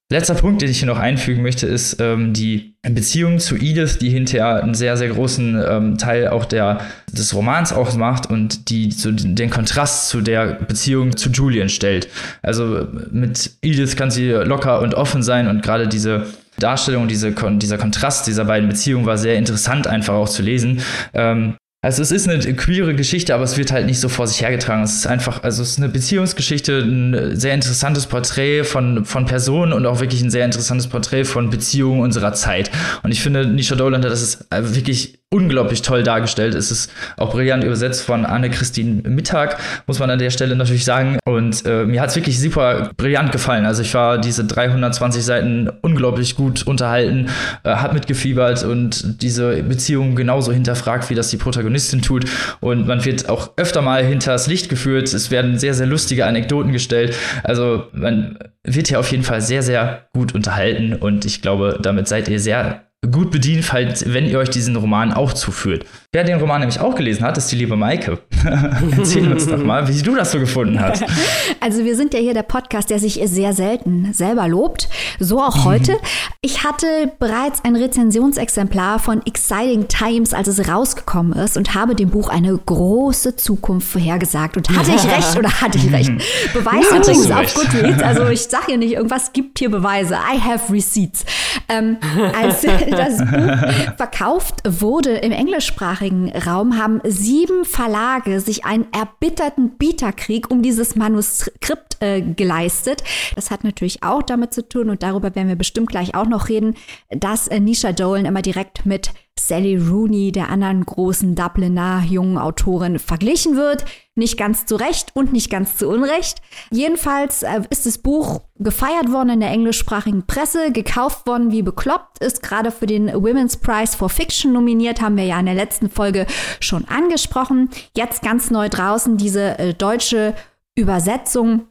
[0.09, 4.09] Letzter Punkt, den ich hier noch einfügen möchte, ist ähm, die Beziehung zu Edith, die
[4.09, 9.09] hinterher einen sehr, sehr großen ähm, Teil auch der, des Romans ausmacht und die so
[9.11, 12.09] den Kontrast zu der Beziehung zu Julian stellt.
[12.41, 16.27] Also mit Edith kann sie locker und offen sein und gerade diese
[16.59, 20.81] Darstellung, diese, dieser Kontrast dieser beiden Beziehungen war sehr interessant einfach auch zu lesen.
[21.13, 24.41] Ähm, also es ist eine queere Geschichte, aber es wird halt nicht so vor sich
[24.41, 24.83] hergetragen.
[24.83, 29.73] Es ist einfach, also es ist eine Beziehungsgeschichte, ein sehr interessantes Porträt von, von Personen
[29.73, 32.71] und auch wirklich ein sehr interessantes Porträt von Beziehungen unserer Zeit.
[33.03, 36.53] Und ich finde, Nisha Dolan das ist wirklich unglaublich toll dargestellt.
[36.53, 41.17] Es ist auch brillant übersetzt von Anne-Christine Mittag, muss man an der Stelle natürlich sagen.
[41.25, 43.65] Und äh, mir hat es wirklich super brillant gefallen.
[43.65, 47.29] Also ich war diese 320 Seiten unglaublich gut unterhalten,
[47.63, 52.25] äh, habe mitgefiebert und diese Beziehung genauso hinterfragt, wie das die Protagonistin tut.
[52.59, 55.11] Und man wird auch öfter mal hinters Licht geführt.
[55.11, 57.15] Es werden sehr, sehr lustige Anekdoten gestellt.
[57.43, 62.07] Also man wird hier auf jeden Fall sehr, sehr gut unterhalten und ich glaube, damit
[62.07, 65.85] seid ihr sehr gut bedient, falls, wenn ihr euch diesen Roman auch zuführt.
[66.15, 68.19] Wer den Roman nämlich auch gelesen hat, ist die liebe Maike.
[68.97, 71.03] Erzähl uns doch mal, wie du das so gefunden hast.
[71.59, 74.89] Also wir sind ja hier der Podcast, der sich sehr selten selber lobt.
[75.17, 75.97] So auch heute.
[76.41, 76.85] Ich hatte
[77.19, 82.57] bereits ein Rezensionsexemplar von Exciting Times, als es rausgekommen ist und habe dem Buch eine
[82.57, 84.57] große Zukunft vorhergesagt.
[84.57, 86.11] Und hatte ich recht oder hatte ich recht?
[86.53, 88.03] Beweis übrigens auf Goodreads.
[88.03, 90.15] Also ich sage hier nicht, irgendwas gibt hier Beweise.
[90.15, 91.23] I have receipts.
[91.69, 91.95] Ähm,
[92.37, 99.77] als das Buch verkauft wurde im Englischsprachigen englischsprachigen Raum haben sieben Verlage sich einen erbitterten
[99.77, 103.03] Bieterkrieg um dieses Manuskript äh, geleistet.
[103.35, 106.49] Das hat natürlich auch damit zu tun, und darüber werden wir bestimmt gleich auch noch
[106.49, 106.75] reden,
[107.09, 112.97] dass äh, Nisha Dolan immer direkt mit Sally Rooney, der anderen großen Dubliner jungen Autorin,
[112.99, 113.83] verglichen wird.
[114.15, 116.37] Nicht ganz zu Recht und nicht ganz zu Unrecht.
[116.71, 122.19] Jedenfalls äh, ist das Buch gefeiert worden in der englischsprachigen Presse, gekauft worden wie bekloppt,
[122.19, 125.89] ist gerade für den Women's Prize for Fiction nominiert, haben wir ja in der letzten
[125.89, 126.25] Folge
[126.59, 127.69] schon angesprochen.
[127.97, 130.35] Jetzt ganz neu draußen diese äh, deutsche
[130.75, 131.67] Übersetzung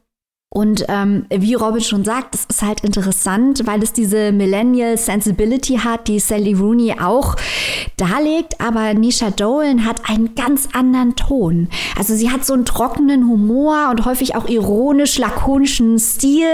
[0.53, 5.79] und ähm, wie Robin schon sagt, es ist halt interessant, weil es diese Millennial Sensibility
[5.83, 7.35] hat, die Sally Rooney auch
[7.97, 11.69] darlegt, aber Nisha Dolan hat einen ganz anderen Ton.
[11.97, 16.45] Also sie hat so einen trockenen Humor und häufig auch ironisch lakonischen Stil.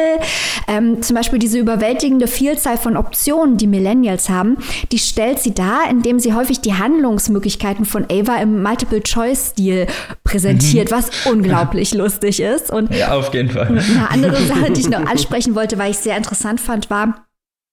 [0.70, 4.60] Ähm, zum Beispiel diese überwältigende Vielzahl von Optionen, die Millennials haben,
[4.94, 9.88] die stellt sie dar, indem sie häufig die Handlungsmöglichkeiten von Ava im Multiple-Choice-Stil
[10.24, 10.96] präsentiert, mhm.
[10.96, 12.72] was unglaublich lustig ist.
[12.72, 13.84] Und ja, auf jeden Fall.
[13.90, 17.26] Eine andere Sache, die ich noch ansprechen wollte, weil ich sehr interessant fand, war,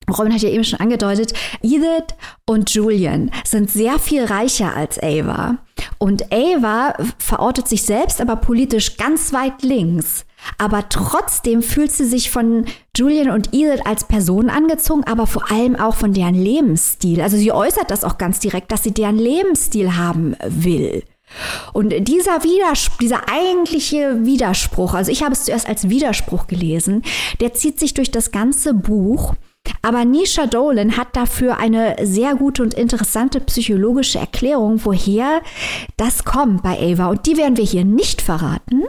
[0.09, 2.15] Robin hat ja eben schon angedeutet, Edith
[2.47, 5.59] und Julian sind sehr viel reicher als Ava.
[5.99, 10.25] Und Ava verortet sich selbst aber politisch ganz weit links.
[10.59, 15.75] Aber trotzdem fühlt sie sich von Julian und Edith als Person angezogen, aber vor allem
[15.75, 17.21] auch von deren Lebensstil.
[17.21, 21.03] Also sie äußert das auch ganz direkt, dass sie deren Lebensstil haben will.
[21.73, 27.03] Und dieser Widerspruch, dieser eigentliche Widerspruch, also ich habe es zuerst als Widerspruch gelesen,
[27.41, 29.35] der zieht sich durch das ganze Buch.
[29.83, 35.43] Aber Nisha Dolan hat dafür eine sehr gute und interessante psychologische Erklärung, woher
[35.97, 37.09] das kommt bei Ava.
[37.09, 38.85] Und die werden wir hier nicht verraten,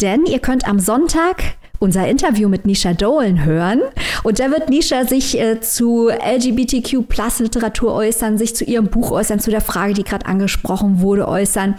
[0.00, 3.82] denn ihr könnt am Sonntag unser Interview mit Nisha Dolan hören.
[4.22, 9.50] Und da wird Nisha sich äh, zu LGBTQ-Plus-Literatur äußern, sich zu ihrem Buch äußern, zu
[9.50, 11.74] der Frage, die gerade angesprochen wurde, äußern.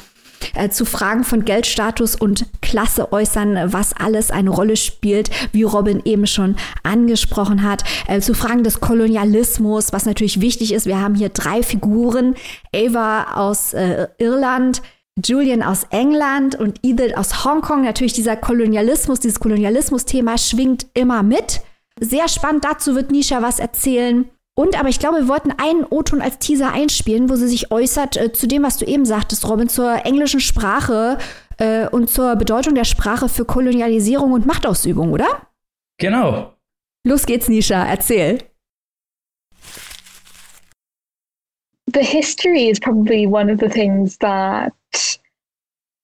[0.55, 6.01] Äh, zu Fragen von Geldstatus und Klasse äußern, was alles eine Rolle spielt, wie Robin
[6.03, 10.85] eben schon angesprochen hat, äh, zu Fragen des Kolonialismus, was natürlich wichtig ist.
[10.85, 12.35] Wir haben hier drei Figuren,
[12.75, 14.81] Ava aus äh, Irland,
[15.23, 17.83] Julian aus England und Edith aus Hongkong.
[17.83, 21.61] Natürlich dieser Kolonialismus, dieses Kolonialismus-Thema schwingt immer mit.
[21.99, 24.29] Sehr spannend, dazu wird Nisha was erzählen.
[24.55, 28.17] Und aber ich glaube, wir wollten einen O-Ton als Teaser einspielen, wo sie sich äußert
[28.17, 31.17] äh, zu dem, was du eben sagtest, Robin, zur englischen Sprache
[31.57, 35.47] äh, und zur Bedeutung der Sprache für Kolonialisierung und Machtausübung, oder?
[35.97, 36.53] Genau.
[37.03, 38.39] Los geht's, Nisha, erzähl.
[41.93, 44.73] The history is probably one of the things that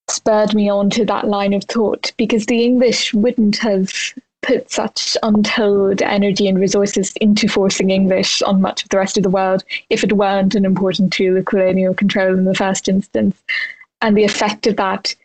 [0.07, 3.91] spurred me on to that line of thought because the English wouldn't have
[4.43, 9.23] put such untold energy and resources into forcing English on much of the rest of
[9.23, 13.41] the world if it weren't an important tool of colonial control in the first instance.
[14.01, 15.15] And the effect of that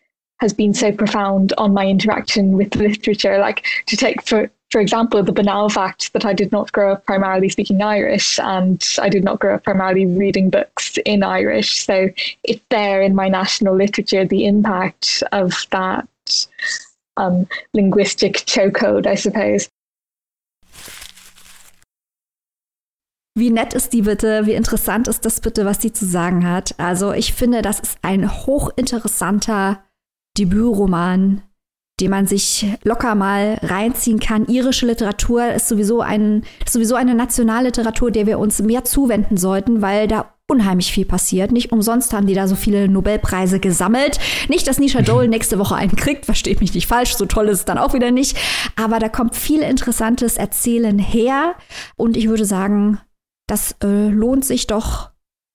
[0.45, 3.39] has been so profound on my interaction with the literature.
[3.39, 7.07] Like to take for for example, the banal fact that I did not grow up
[7.07, 11.85] primarily speaking Irish and I did not grow up primarily reading books in Irish.
[11.87, 12.11] So
[12.43, 16.09] it's there in my national literature, the impact of that
[17.17, 19.69] um, linguistic chokehold, I suppose.
[23.37, 24.47] Wie nett ist die bitte?
[24.47, 26.75] Wie interessant ist das bitte, was sie zu sagen hat?
[26.79, 29.85] Also ich finde, das ist ein hochinteressanter
[30.39, 31.43] Debütroman
[32.01, 34.47] den man sich locker mal reinziehen kann.
[34.47, 39.81] Irische Literatur ist sowieso, ein, ist sowieso eine Nationalliteratur, der wir uns mehr zuwenden sollten,
[39.81, 41.53] weil da unheimlich viel passiert.
[41.53, 44.19] Nicht umsonst haben die da so viele Nobelpreise gesammelt.
[44.49, 47.61] Nicht, dass Nisha Dole nächste Woche einen kriegt, versteht mich nicht falsch, so toll ist
[47.61, 48.37] es dann auch wieder nicht.
[48.75, 51.55] Aber da kommt viel interessantes Erzählen her.
[51.95, 52.99] Und ich würde sagen,
[53.47, 55.11] das äh, lohnt sich doch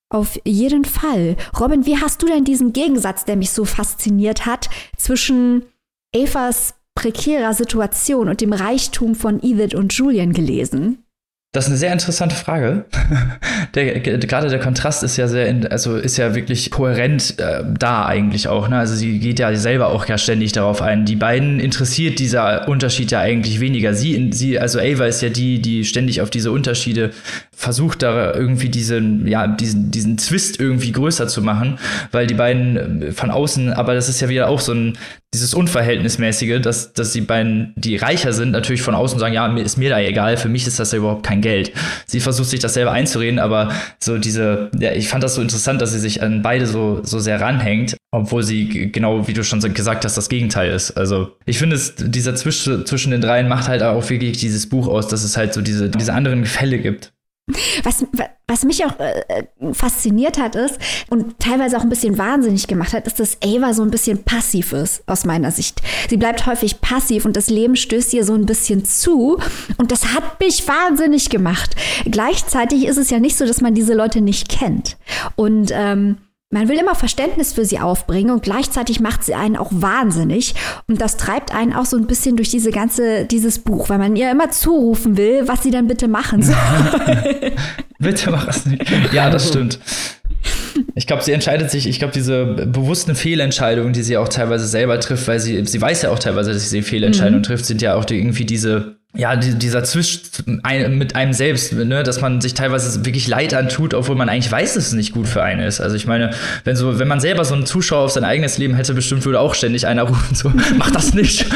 [0.09, 1.35] auf jeden Fall.
[1.59, 5.63] Robin, wie hast du denn diesen Gegensatz, der mich so fasziniert hat, zwischen
[6.11, 11.05] Evas prekärer Situation und dem Reichtum von Edith und Julian gelesen?
[11.51, 12.85] Das ist eine sehr interessante Frage.
[13.75, 18.47] Der, gerade der Kontrast ist ja sehr, also ist ja wirklich kohärent äh, da eigentlich
[18.47, 18.67] auch.
[18.67, 18.79] Ne?
[18.79, 21.05] Also sie geht ja selber auch ja ständig darauf ein.
[21.05, 23.93] Die beiden interessiert dieser Unterschied ja eigentlich weniger.
[23.93, 27.11] Sie, sie, also Ava ist ja die, die ständig auf diese Unterschiede
[27.51, 31.77] versucht, da irgendwie diesen, ja, diesen, diesen Zwist irgendwie größer zu machen,
[32.11, 34.97] weil die beiden äh, von außen, aber das ist ja wieder auch so ein,
[35.33, 39.63] dieses Unverhältnismäßige, dass, dass die beiden, die reicher sind, natürlich von außen sagen, ja, mir
[39.63, 41.71] ist mir da egal, für mich ist das ja überhaupt kein Geld.
[42.07, 45.81] Sie versucht sich das selber einzureden, aber so diese, ja, ich fand das so interessant,
[45.81, 49.59] dass sie sich an beide so, so sehr ranhängt, obwohl sie genau, wie du schon
[49.73, 50.91] gesagt hast, das Gegenteil ist.
[50.91, 54.87] Also ich finde es, dieser Zwisch zwischen den dreien macht halt auch wirklich dieses Buch
[54.87, 57.11] aus, dass es halt so diese, diese anderen Gefälle gibt.
[57.83, 58.05] Was,
[58.47, 63.07] was mich auch äh, fasziniert hat ist und teilweise auch ein bisschen wahnsinnig gemacht hat,
[63.07, 65.81] ist, dass Ava so ein bisschen passiv ist, aus meiner Sicht.
[66.09, 69.39] Sie bleibt häufig passiv und das Leben stößt ihr so ein bisschen zu
[69.77, 71.75] und das hat mich wahnsinnig gemacht.
[72.05, 74.97] Gleichzeitig ist es ja nicht so, dass man diese Leute nicht kennt.
[75.35, 76.17] Und ähm,
[76.51, 80.55] man will immer Verständnis für sie aufbringen und gleichzeitig macht sie einen auch wahnsinnig.
[80.87, 84.15] Und das treibt einen auch so ein bisschen durch diese ganze, dieses Buch, weil man
[84.15, 86.55] ihr immer zurufen will, was sie dann bitte machen soll.
[87.99, 88.83] bitte mach es nicht.
[89.13, 89.79] Ja, das stimmt.
[90.95, 94.99] Ich glaube, sie entscheidet sich, ich glaube, diese bewussten Fehlentscheidungen, die sie auch teilweise selber
[94.99, 97.43] trifft, weil sie, sie weiß ja auch teilweise, dass sie Fehlentscheidungen mhm.
[97.43, 102.21] trifft, sind ja auch die, irgendwie diese ja, dieser Zwisch mit einem selbst, ne, dass
[102.21, 105.41] man sich teilweise wirklich Leid antut, obwohl man eigentlich weiß, dass es nicht gut für
[105.41, 105.81] einen ist.
[105.81, 106.31] Also ich meine,
[106.63, 109.39] wenn so, wenn man selber so einen Zuschauer auf sein eigenes Leben hätte, bestimmt würde
[109.39, 111.47] auch ständig einer rufen, so, mach das nicht.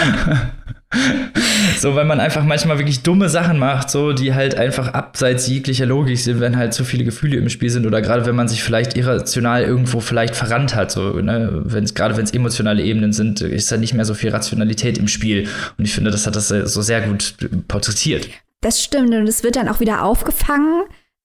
[1.79, 5.85] so, wenn man einfach manchmal wirklich dumme Sachen macht, so, die halt einfach abseits jeglicher
[5.85, 8.63] Logik sind, wenn halt zu viele Gefühle im Spiel sind oder gerade wenn man sich
[8.63, 13.13] vielleicht irrational irgendwo vielleicht verrannt hat, so, ne, wenn es, gerade wenn es emotionale Ebenen
[13.13, 15.47] sind, ist da nicht mehr so viel Rationalität im Spiel.
[15.77, 17.35] Und ich finde, das hat das so sehr gut
[17.67, 18.29] porträtiert.
[18.61, 20.83] Das stimmt und es wird dann auch wieder aufgefangen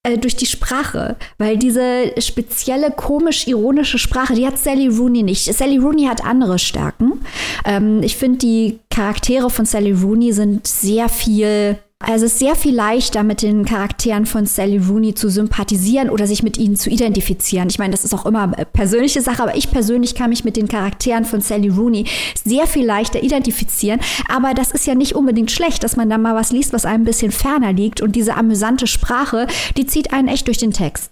[0.08, 5.52] äh, durch die Sprache, weil diese spezielle, komisch-ironische Sprache, die hat Sally Rooney nicht.
[5.52, 7.20] Sally Rooney hat andere Stärken.
[7.64, 12.54] Ähm, ich finde, die Charaktere von Sally Rooney sind sehr viel also es ist sehr
[12.54, 16.90] viel leichter, mit den Charakteren von Sally Rooney zu sympathisieren oder sich mit ihnen zu
[16.90, 17.68] identifizieren.
[17.68, 20.68] Ich meine, das ist auch immer persönliche Sache, aber ich persönlich kann mich mit den
[20.68, 22.06] Charakteren von Sally Rooney
[22.44, 24.00] sehr viel leichter identifizieren.
[24.28, 27.02] Aber das ist ja nicht unbedingt schlecht, dass man da mal was liest, was einem
[27.02, 28.00] ein bisschen ferner liegt.
[28.00, 31.10] Und diese amüsante Sprache, die zieht einen echt durch den Text.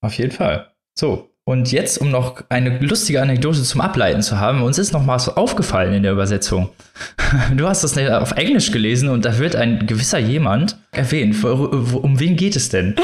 [0.00, 0.72] Auf jeden Fall.
[0.98, 5.04] So, und jetzt, um noch eine lustige Anekdote zum Ableiten zu haben, uns ist noch
[5.04, 6.70] mal so aufgefallen in der Übersetzung.
[7.56, 11.42] Du hast das auf Englisch gelesen und da wird ein gewisser jemand erwähnt.
[11.44, 12.94] Um wen geht es denn?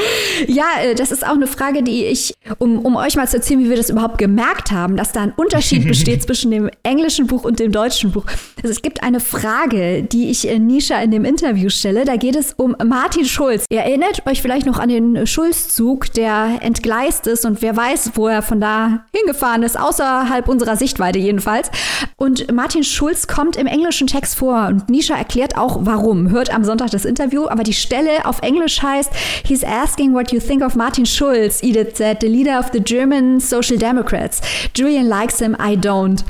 [0.47, 3.59] Ja, äh, das ist auch eine Frage, die ich, um, um euch mal zu erzählen,
[3.59, 7.43] wie wir das überhaupt gemerkt haben, dass da ein Unterschied besteht zwischen dem englischen Buch
[7.43, 8.25] und dem deutschen Buch.
[8.57, 12.05] Also es gibt eine Frage, die ich in Nisha in dem Interview stelle.
[12.05, 13.65] Da geht es um Martin Schulz.
[13.69, 18.27] Ihr erinnert euch vielleicht noch an den Schulzzug, der entgleist ist und wer weiß, wo
[18.27, 21.69] er von da hingefahren ist, außerhalb unserer Sichtweite jedenfalls.
[22.15, 26.29] Und Martin Schulz kommt im englischen Text vor und Nisha erklärt auch, warum.
[26.29, 29.11] Hört am Sonntag das Interview, aber die Stelle auf Englisch heißt,
[29.45, 33.39] he's asking what you think of Martin Schulz, Edith said, the leader of the German
[33.39, 34.41] Social Democrats.
[34.75, 36.23] Julian likes him, I don't.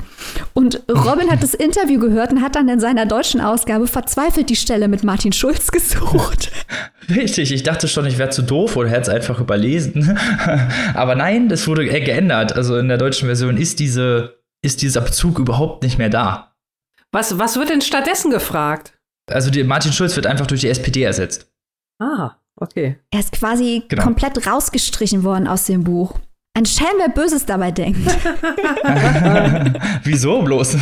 [0.54, 4.56] Und Robin hat das Interview gehört und hat dann in seiner deutschen Ausgabe verzweifelt die
[4.56, 6.50] Stelle mit Martin Schulz gesucht.
[7.08, 10.18] Richtig, ich dachte schon, ich wäre zu doof oder hätte es einfach überlesen.
[10.94, 12.54] Aber nein, das wurde geändert.
[12.54, 16.51] Also in der deutschen Version ist, diese, ist dieser Bezug überhaupt nicht mehr da.
[17.12, 18.94] Was, was wird denn stattdessen gefragt?
[19.30, 21.46] Also die, Martin Schulz wird einfach durch die SPD ersetzt.
[22.00, 22.98] Ah, okay.
[23.10, 24.02] Er ist quasi genau.
[24.02, 26.18] komplett rausgestrichen worden aus dem Buch.
[26.54, 28.00] Ein Schelm, wer Böses dabei denkt.
[30.04, 30.76] Wieso bloß?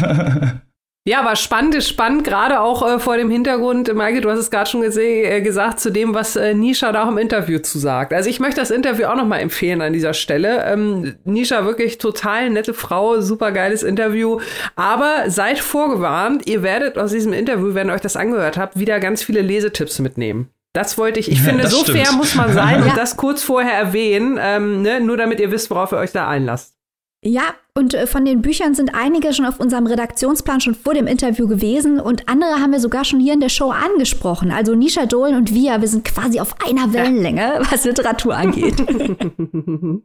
[1.08, 4.50] Ja, aber spannend ist spannend, gerade auch äh, vor dem Hintergrund, Maike, du hast es
[4.50, 8.12] gerade schon äh, gesagt, zu dem, was äh, Nisha da auch im Interview zu sagt.
[8.12, 10.62] Also ich möchte das Interview auch nochmal empfehlen an dieser Stelle.
[10.66, 14.40] Ähm, Nisha, wirklich total nette Frau, super geiles Interview.
[14.76, 19.00] Aber seid vorgewarnt, ihr werdet aus diesem Interview, wenn ihr euch das angehört habt, wieder
[19.00, 20.50] ganz viele Lesetipps mitnehmen.
[20.74, 21.30] Das wollte ich.
[21.30, 21.98] Ich finde, ja, so stimmt.
[21.98, 25.00] fair muss man sein und das kurz vorher erwähnen, ähm, ne?
[25.00, 26.76] nur damit ihr wisst, worauf ihr euch da einlasst.
[27.22, 31.06] Ja, und äh, von den Büchern sind einige schon auf unserem Redaktionsplan schon vor dem
[31.06, 34.50] Interview gewesen und andere haben wir sogar schon hier in der Show angesprochen.
[34.50, 37.60] Also Nisha Dolan und wir, wir sind quasi auf einer Wellenlänge, ja.
[37.70, 38.76] was Literatur angeht.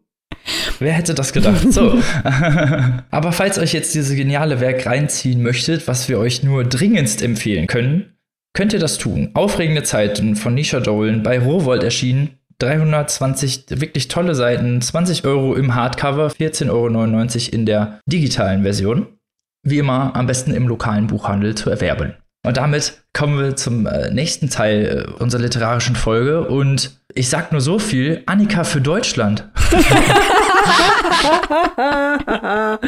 [0.80, 1.72] Wer hätte das gedacht?
[1.72, 1.98] So.
[3.12, 7.68] Aber falls euch jetzt dieses geniale Werk reinziehen möchtet, was wir euch nur dringendst empfehlen
[7.68, 8.18] können,
[8.54, 9.32] könnt ihr das tun.
[9.34, 15.76] Aufregende Zeiten von Nisha Dolan bei Rowold erschienen 320 wirklich tolle Seiten, 20 Euro im
[15.76, 19.08] Hardcover, 14,99 Euro in der digitalen Version.
[19.64, 22.14] Wie immer am besten im lokalen Buchhandel zu erwerben.
[22.46, 26.48] Und damit kommen wir zum äh, nächsten Teil äh, unserer literarischen Folge.
[26.48, 29.50] Und ich sag nur so viel: Annika für Deutschland.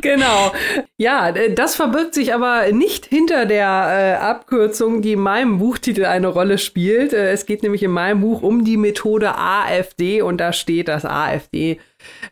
[0.00, 0.52] genau.
[0.96, 6.28] Ja, das verbirgt sich aber nicht hinter der äh, Abkürzung, die in meinem Buchtitel eine
[6.28, 7.12] Rolle spielt.
[7.12, 11.04] Äh, es geht nämlich in meinem Buch um die Methode AfD und da steht das
[11.04, 11.80] AfD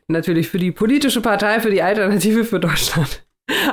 [0.08, 3.24] natürlich für die politische Partei, für die Alternative für Deutschland.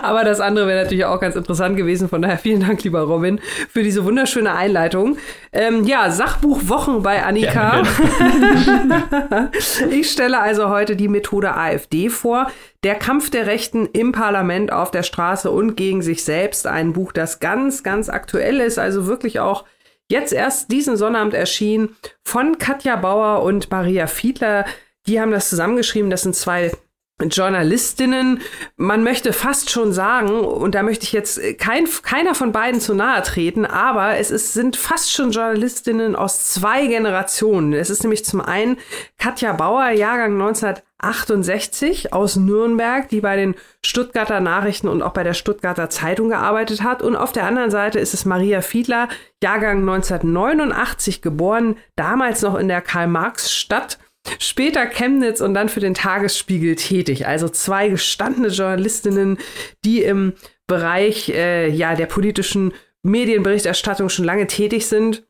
[0.01, 2.09] Aber das andere wäre natürlich auch ganz interessant gewesen.
[2.09, 5.17] Von daher vielen Dank, lieber Robin, für diese wunderschöne Einleitung.
[5.51, 7.83] Ähm, ja, Sachbuch Wochen bei Annika.
[7.83, 9.51] Ja,
[9.89, 12.51] ich stelle also heute die Methode AfD vor.
[12.83, 16.67] Der Kampf der Rechten im Parlament, auf der Straße und gegen sich selbst.
[16.67, 19.65] Ein Buch, das ganz, ganz aktuell ist, also wirklich auch
[20.09, 24.65] jetzt erst diesen Sonnabend erschienen von Katja Bauer und Maria Fiedler.
[25.07, 26.09] Die haben das zusammengeschrieben.
[26.09, 26.71] Das sind zwei
[27.19, 28.41] Journalistinnen,
[28.75, 32.93] man möchte fast schon sagen, und da möchte ich jetzt kein, keiner von beiden zu
[32.93, 37.73] nahe treten, aber es ist, sind fast schon Journalistinnen aus zwei Generationen.
[37.73, 38.77] Es ist nämlich zum einen
[39.17, 45.33] Katja Bauer, Jahrgang 1968 aus Nürnberg, die bei den Stuttgarter Nachrichten und auch bei der
[45.33, 47.01] Stuttgarter Zeitung gearbeitet hat.
[47.01, 49.09] Und auf der anderen Seite ist es Maria Fiedler,
[49.41, 53.97] Jahrgang 1989 geboren, damals noch in der Karl-Marx-Stadt
[54.39, 57.27] später Chemnitz und dann für den Tagesspiegel tätig.
[57.27, 59.37] Also zwei gestandene Journalistinnen,
[59.83, 60.33] die im
[60.67, 62.73] Bereich äh, ja, der politischen
[63.03, 65.25] Medienberichterstattung schon lange tätig sind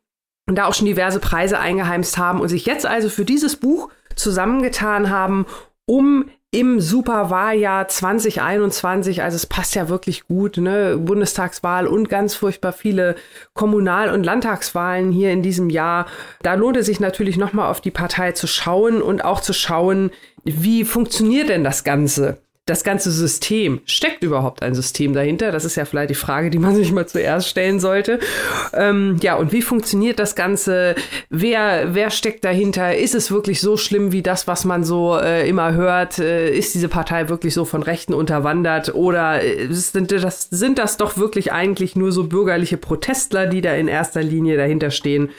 [0.48, 3.90] und da auch schon diverse Preise eingeheimst haben und sich jetzt also für dieses Buch
[4.16, 5.46] zusammengetan haben,
[5.86, 10.98] um im Superwahljahr 2021, also es passt ja wirklich gut, ne?
[10.98, 13.16] Bundestagswahl und ganz furchtbar viele
[13.54, 16.06] Kommunal- und Landtagswahlen hier in diesem Jahr.
[16.44, 20.12] Da lohnt es sich natürlich nochmal auf die Partei zu schauen und auch zu schauen,
[20.46, 22.38] wie funktioniert denn das Ganze?
[22.68, 25.52] Das ganze System, steckt überhaupt ein System dahinter?
[25.52, 28.20] Das ist ja vielleicht die Frage, die man sich mal zuerst stellen sollte.
[28.74, 30.96] Ähm, ja, und wie funktioniert das Ganze?
[31.30, 32.96] Wer, wer steckt dahinter?
[32.96, 36.20] Ist es wirklich so schlimm wie das, was man so äh, immer hört?
[36.20, 38.94] Äh, ist diese Partei wirklich so von Rechten unterwandert?
[38.94, 43.74] Oder äh, sind, das, sind das doch wirklich eigentlich nur so bürgerliche Protestler, die da
[43.74, 45.30] in erster Linie dahinter stehen?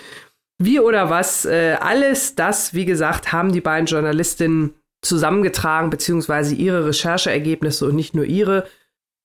[0.61, 1.45] Wie oder was?
[1.45, 8.15] Äh, alles das, wie gesagt, haben die beiden Journalistinnen zusammengetragen, beziehungsweise ihre Rechercheergebnisse und nicht
[8.15, 8.65] nur ihre,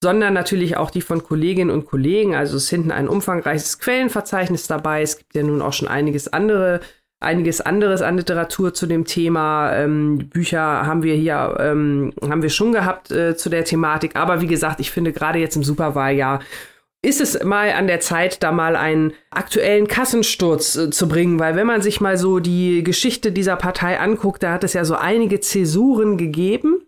[0.04, 2.36] sondern natürlich auch die von Kolleginnen und Kollegen.
[2.36, 5.02] Also es ist hinten ein umfangreiches Quellenverzeichnis dabei.
[5.02, 6.82] Es gibt ja nun auch schon einiges andere,
[7.22, 9.74] einiges anderes an Literatur zu dem Thema.
[9.74, 14.16] Ähm, Bücher haben wir hier, ähm, haben wir schon gehabt äh, zu der Thematik.
[14.16, 16.42] Aber wie gesagt, ich finde gerade jetzt im Superwahljahr
[17.04, 21.56] ist es mal an der Zeit, da mal einen aktuellen Kassensturz äh, zu bringen, weil
[21.56, 24.96] wenn man sich mal so die Geschichte dieser Partei anguckt, da hat es ja so
[24.96, 26.83] einige Zäsuren gegeben.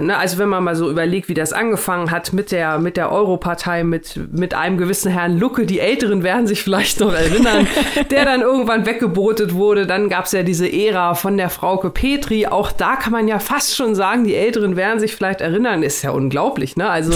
[0.00, 3.12] Ne, also wenn man mal so überlegt, wie das angefangen hat mit der, mit der
[3.12, 7.66] Europartei, mit, mit einem gewissen Herrn Lucke, die Älteren werden sich vielleicht noch erinnern,
[8.10, 9.86] der dann irgendwann weggebotet wurde.
[9.86, 12.46] Dann gab es ja diese Ära von der Frauke Petri.
[12.46, 15.82] Auch da kann man ja fast schon sagen, die Älteren werden sich vielleicht erinnern.
[15.82, 16.88] Ist ja unglaublich, ne?
[16.88, 17.12] Also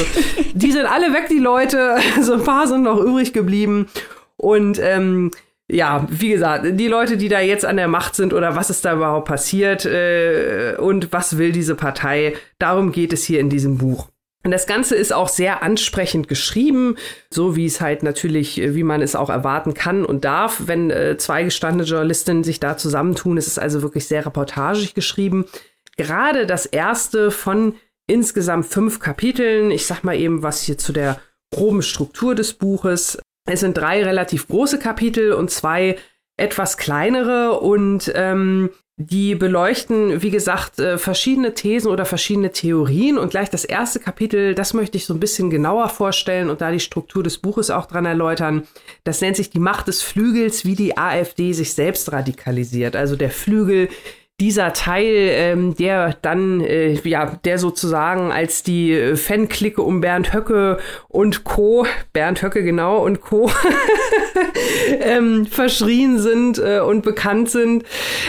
[0.52, 1.96] die sind alle weg, die Leute.
[2.20, 3.88] So ein paar sind noch übrig geblieben.
[4.36, 5.30] Und ähm,
[5.70, 8.84] ja, wie gesagt, die Leute, die da jetzt an der Macht sind oder was ist
[8.84, 13.78] da überhaupt passiert äh, und was will diese Partei, darum geht es hier in diesem
[13.78, 14.08] Buch.
[14.44, 16.96] Und das Ganze ist auch sehr ansprechend geschrieben,
[17.30, 21.16] so wie es halt natürlich, wie man es auch erwarten kann und darf, wenn äh,
[21.16, 23.38] zwei gestandene Journalistinnen sich da zusammentun.
[23.38, 25.46] Es ist also wirklich sehr reportagig geschrieben.
[25.96, 27.74] Gerade das erste von
[28.06, 29.70] insgesamt fünf Kapiteln.
[29.70, 33.18] Ich sag mal eben was hier zu der groben Struktur des Buches.
[33.46, 35.96] Es sind drei relativ große Kapitel und zwei
[36.36, 43.18] etwas kleinere und ähm, die beleuchten, wie gesagt, äh, verschiedene Thesen oder verschiedene Theorien.
[43.18, 46.70] Und gleich das erste Kapitel, das möchte ich so ein bisschen genauer vorstellen und da
[46.70, 48.66] die Struktur des Buches auch dran erläutern.
[49.02, 52.94] Das nennt sich die Macht des Flügels, wie die AfD sich selbst radikalisiert.
[52.94, 53.88] Also der Flügel
[54.40, 60.34] dieser Teil, ähm, der dann, äh, ja, der sozusagen als die äh, Fanklicke um Bernd
[60.34, 60.78] Höcke
[61.08, 63.48] und Co., Bernd Höcke genau und Co.,
[65.00, 67.84] ähm, verschrien sind äh, und bekannt sind,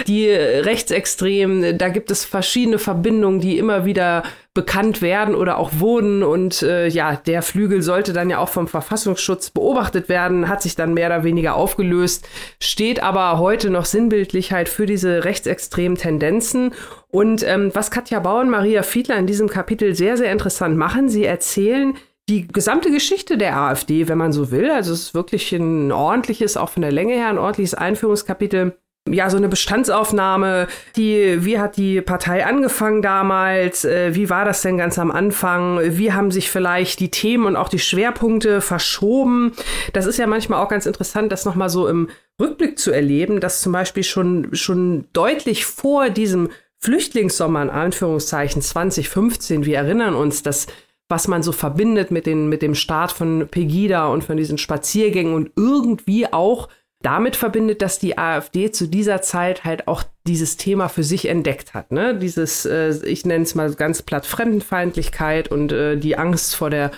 [0.05, 4.23] die rechtsextrem, da gibt es verschiedene Verbindungen, die immer wieder
[4.55, 6.23] bekannt werden oder auch wurden.
[6.23, 10.75] Und äh, ja, der Flügel sollte dann ja auch vom Verfassungsschutz beobachtet werden, hat sich
[10.75, 12.27] dann mehr oder weniger aufgelöst,
[12.59, 16.73] steht aber heute noch sinnbildlich halt für diese rechtsextremen Tendenzen.
[17.09, 21.09] Und ähm, was Katja Bauer und Maria Fiedler in diesem Kapitel sehr, sehr interessant machen,
[21.09, 21.93] sie erzählen,
[22.29, 24.71] die gesamte Geschichte der AfD, wenn man so will.
[24.71, 28.77] Also es ist wirklich ein ordentliches, auch von der Länge her, ein ordentliches Einführungskapitel
[29.07, 34.63] ja, so eine Bestandsaufnahme, die, wie hat die Partei angefangen damals, äh, wie war das
[34.63, 39.51] denn ganz am Anfang, wie haben sich vielleicht die Themen und auch die Schwerpunkte verschoben.
[39.93, 42.09] Das ist ja manchmal auch ganz interessant, das nochmal so im
[42.41, 46.49] Rückblick zu erleben, dass zum Beispiel schon, schon deutlich vor diesem
[46.79, 50.65] Flüchtlingssommer in Anführungszeichen 2015, wir erinnern uns, dass
[51.07, 55.35] was man so verbindet mit, den, mit dem Start von Pegida und von diesen Spaziergängen
[55.35, 56.67] und irgendwie auch
[57.05, 61.75] damit verbindet, dass die AfD zu dieser Zeit halt auch dieses Thema für sich entdeckt
[61.75, 61.91] hat.
[61.91, 62.17] Ne?
[62.17, 66.91] Dieses, äh, ich nenne es mal ganz platt Fremdenfeindlichkeit und äh, die Angst vor der,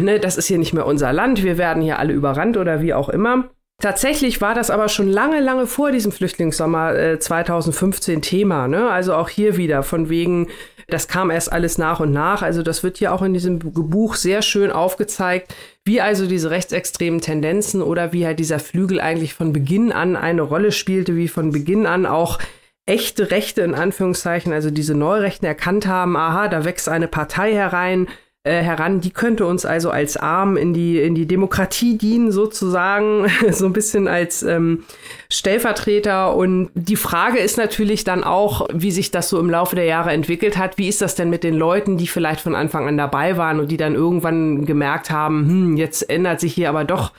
[0.00, 2.94] ne, das ist hier nicht mehr unser Land, wir werden hier alle überrannt oder wie
[2.94, 3.50] auch immer.
[3.80, 8.68] Tatsächlich war das aber schon lange, lange vor diesem Flüchtlingssommer äh, 2015 Thema.
[8.68, 8.90] Ne?
[8.90, 10.48] Also auch hier wieder von wegen,
[10.86, 12.42] das kam erst alles nach und nach.
[12.42, 15.54] Also das wird hier auch in diesem Buch sehr schön aufgezeigt,
[15.84, 20.42] wie also diese rechtsextremen Tendenzen oder wie halt dieser Flügel eigentlich von Beginn an eine
[20.42, 22.38] Rolle spielte, wie von Beginn an auch
[22.84, 28.08] echte Rechte in Anführungszeichen, also diese Neurechten erkannt haben, aha, da wächst eine Partei herein,
[28.42, 29.02] äh, heran.
[29.02, 33.74] Die könnte uns also als Arm in die, in die Demokratie dienen, sozusagen, so ein
[33.74, 34.84] bisschen als ähm,
[35.30, 36.34] Stellvertreter.
[36.34, 40.12] Und die Frage ist natürlich dann auch, wie sich das so im Laufe der Jahre
[40.12, 40.78] entwickelt hat.
[40.78, 43.70] Wie ist das denn mit den Leuten, die vielleicht von Anfang an dabei waren und
[43.70, 47.12] die dann irgendwann gemerkt haben, hm, jetzt ändert sich hier aber doch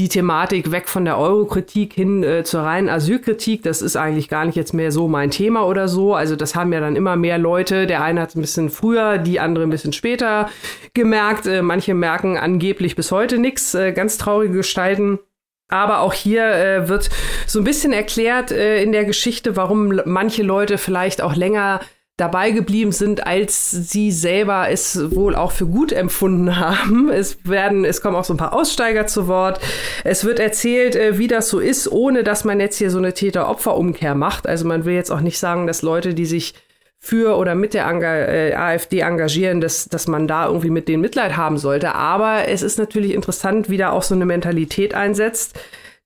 [0.00, 3.62] die Thematik weg von der Eurokritik hin äh, zur reinen Asylkritik.
[3.62, 6.14] Das ist eigentlich gar nicht jetzt mehr so mein Thema oder so.
[6.14, 7.86] Also das haben ja dann immer mehr Leute.
[7.86, 10.50] Der eine hat ein bisschen früher, die andere ein bisschen später
[10.94, 11.46] gemerkt.
[11.46, 13.74] Äh, manche merken angeblich bis heute nichts.
[13.74, 15.20] Äh, ganz traurige Gestalten.
[15.68, 17.08] Aber auch hier äh, wird
[17.46, 21.80] so ein bisschen erklärt äh, in der Geschichte, warum manche Leute vielleicht auch länger
[22.16, 27.10] dabei geblieben sind, als sie selber es wohl auch für gut empfunden haben.
[27.10, 29.58] Es werden, es kommen auch so ein paar Aussteiger zu Wort.
[30.04, 33.14] Es wird erzählt, äh, wie das so ist, ohne dass man jetzt hier so eine
[33.14, 34.46] Täter-Opfer-Umkehr macht.
[34.46, 36.54] Also man will jetzt auch nicht sagen, dass Leute, die sich
[37.00, 41.02] für oder mit der Anga äh, AfD engagieren, dass, dass man da irgendwie mit denen
[41.02, 41.94] Mitleid haben sollte.
[41.94, 45.58] Aber es ist natürlich interessant, wie da auch so eine Mentalität einsetzt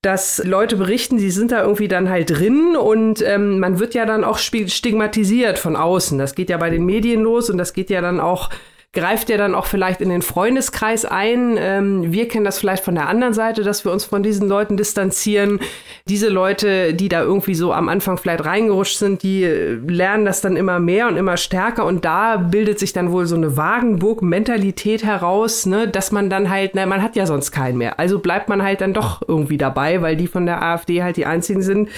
[0.03, 4.07] dass Leute berichten, sie sind da irgendwie dann halt drin und ähm, man wird ja
[4.07, 6.19] dann auch stigmatisiert von außen.
[6.19, 8.51] Das geht ja bei den Medien los und das geht ja dann auch
[8.95, 11.57] greift ja dann auch vielleicht in den Freundeskreis ein.
[11.59, 14.79] Ähm, wir kennen das vielleicht von der anderen Seite, dass wir uns von diesen Leuten
[14.79, 15.61] distanzieren.
[16.09, 20.41] Diese Leute, die da irgendwie so am Anfang vielleicht reingerutscht sind, die äh, lernen das
[20.41, 25.05] dann immer mehr und immer stärker und da bildet sich dann wohl so eine Wagenburg-Mentalität
[25.05, 27.99] heraus, ne, dass man dann halt, na, man hat ja sonst keinen mehr.
[28.01, 31.27] Also bleibt man halt dann doch irgendwie dabei, weil die von der AfD halt die
[31.27, 31.91] einzigen sind,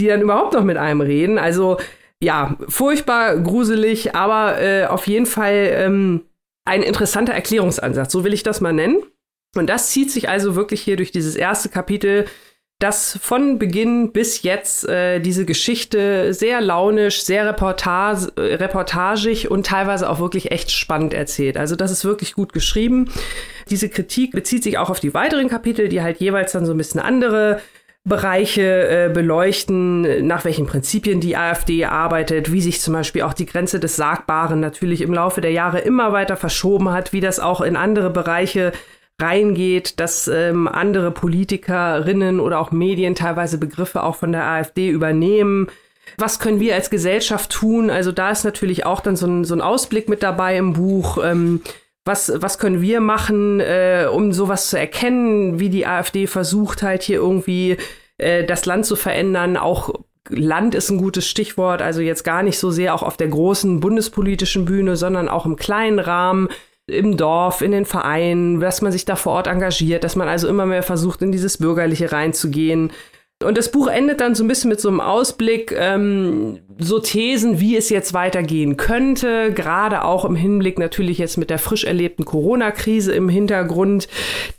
[0.00, 1.38] die dann überhaupt noch mit einem reden.
[1.38, 1.76] Also
[2.20, 6.22] ja, furchtbar gruselig, aber äh, auf jeden Fall ähm,
[6.64, 9.02] ein interessanter Erklärungsansatz, so will ich das mal nennen.
[9.54, 12.26] Und das zieht sich also wirklich hier durch dieses erste Kapitel,
[12.82, 19.66] das von Beginn bis jetzt äh, diese Geschichte sehr launisch, sehr reportage, äh, reportagig und
[19.66, 21.56] teilweise auch wirklich echt spannend erzählt.
[21.56, 23.08] Also das ist wirklich gut geschrieben.
[23.70, 26.78] Diese Kritik bezieht sich auch auf die weiteren Kapitel, die halt jeweils dann so ein
[26.78, 27.60] bisschen andere
[28.04, 33.46] Bereiche äh, beleuchten, nach welchen Prinzipien die AfD arbeitet, wie sich zum Beispiel auch die
[33.46, 37.60] Grenze des Sagbaren natürlich im Laufe der Jahre immer weiter verschoben hat, wie das auch
[37.60, 38.72] in andere Bereiche
[39.20, 45.68] reingeht, dass ähm, andere Politikerinnen oder auch Medien teilweise Begriffe auch von der AfD übernehmen.
[46.18, 47.88] Was können wir als Gesellschaft tun?
[47.88, 51.18] Also da ist natürlich auch dann so ein, so ein Ausblick mit dabei im Buch.
[51.22, 51.60] Ähm,
[52.04, 57.02] was, was können wir machen, äh, um sowas zu erkennen, wie die AfD versucht halt
[57.02, 57.76] hier irgendwie
[58.18, 59.92] äh, das Land zu verändern, auch
[60.28, 63.80] Land ist ein gutes Stichwort, also jetzt gar nicht so sehr auch auf der großen
[63.80, 66.48] bundespolitischen Bühne, sondern auch im kleinen Rahmen,
[66.86, 70.48] im Dorf, in den Vereinen, dass man sich da vor Ort engagiert, dass man also
[70.48, 72.92] immer mehr versucht, in dieses Bürgerliche reinzugehen,
[73.42, 77.60] und das Buch endet dann so ein bisschen mit so einem Ausblick, ähm, so Thesen,
[77.60, 82.24] wie es jetzt weitergehen könnte, gerade auch im Hinblick natürlich jetzt mit der frisch erlebten
[82.24, 84.08] Corona-Krise im Hintergrund,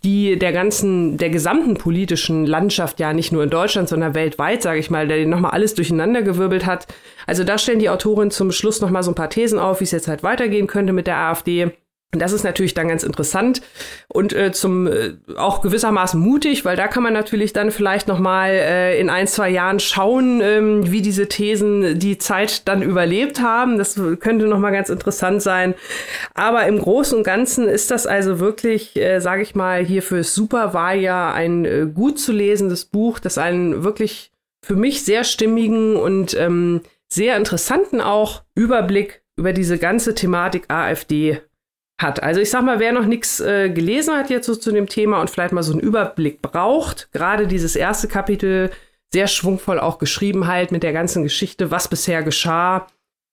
[0.04, 4.80] die der ganzen, der gesamten politischen Landschaft ja nicht nur in Deutschland, sondern weltweit, sage
[4.80, 6.88] ich mal, der nochmal alles durcheinandergewirbelt hat.
[7.26, 9.92] Also da stellen die Autorin zum Schluss nochmal so ein paar Thesen auf, wie es
[9.92, 11.72] jetzt halt weitergehen könnte mit der AfD.
[12.14, 13.64] Und das ist natürlich dann ganz interessant
[14.08, 18.20] und äh, zum äh, auch gewissermaßen mutig, weil da kann man natürlich dann vielleicht noch
[18.20, 23.42] mal äh, in ein zwei Jahren schauen, ähm, wie diese Thesen die Zeit dann überlebt
[23.42, 23.80] haben.
[23.80, 25.74] Das könnte noch mal ganz interessant sein.
[26.36, 30.36] Aber im Großen und Ganzen ist das also wirklich, äh, sage ich mal, hier fürs
[30.36, 34.32] Superwahljahr ein äh, gut zu lesendes Buch, das einen wirklich
[34.64, 41.42] für mich sehr stimmigen und ähm, sehr interessanten auch Überblick über diese ganze Thematik AfD
[42.04, 42.22] hat.
[42.22, 45.20] Also ich sag mal, wer noch nichts äh, gelesen hat jetzt so zu dem Thema
[45.22, 48.70] und vielleicht mal so einen Überblick braucht, gerade dieses erste Kapitel
[49.12, 52.88] sehr schwungvoll auch geschrieben halt mit der ganzen Geschichte, was bisher geschah,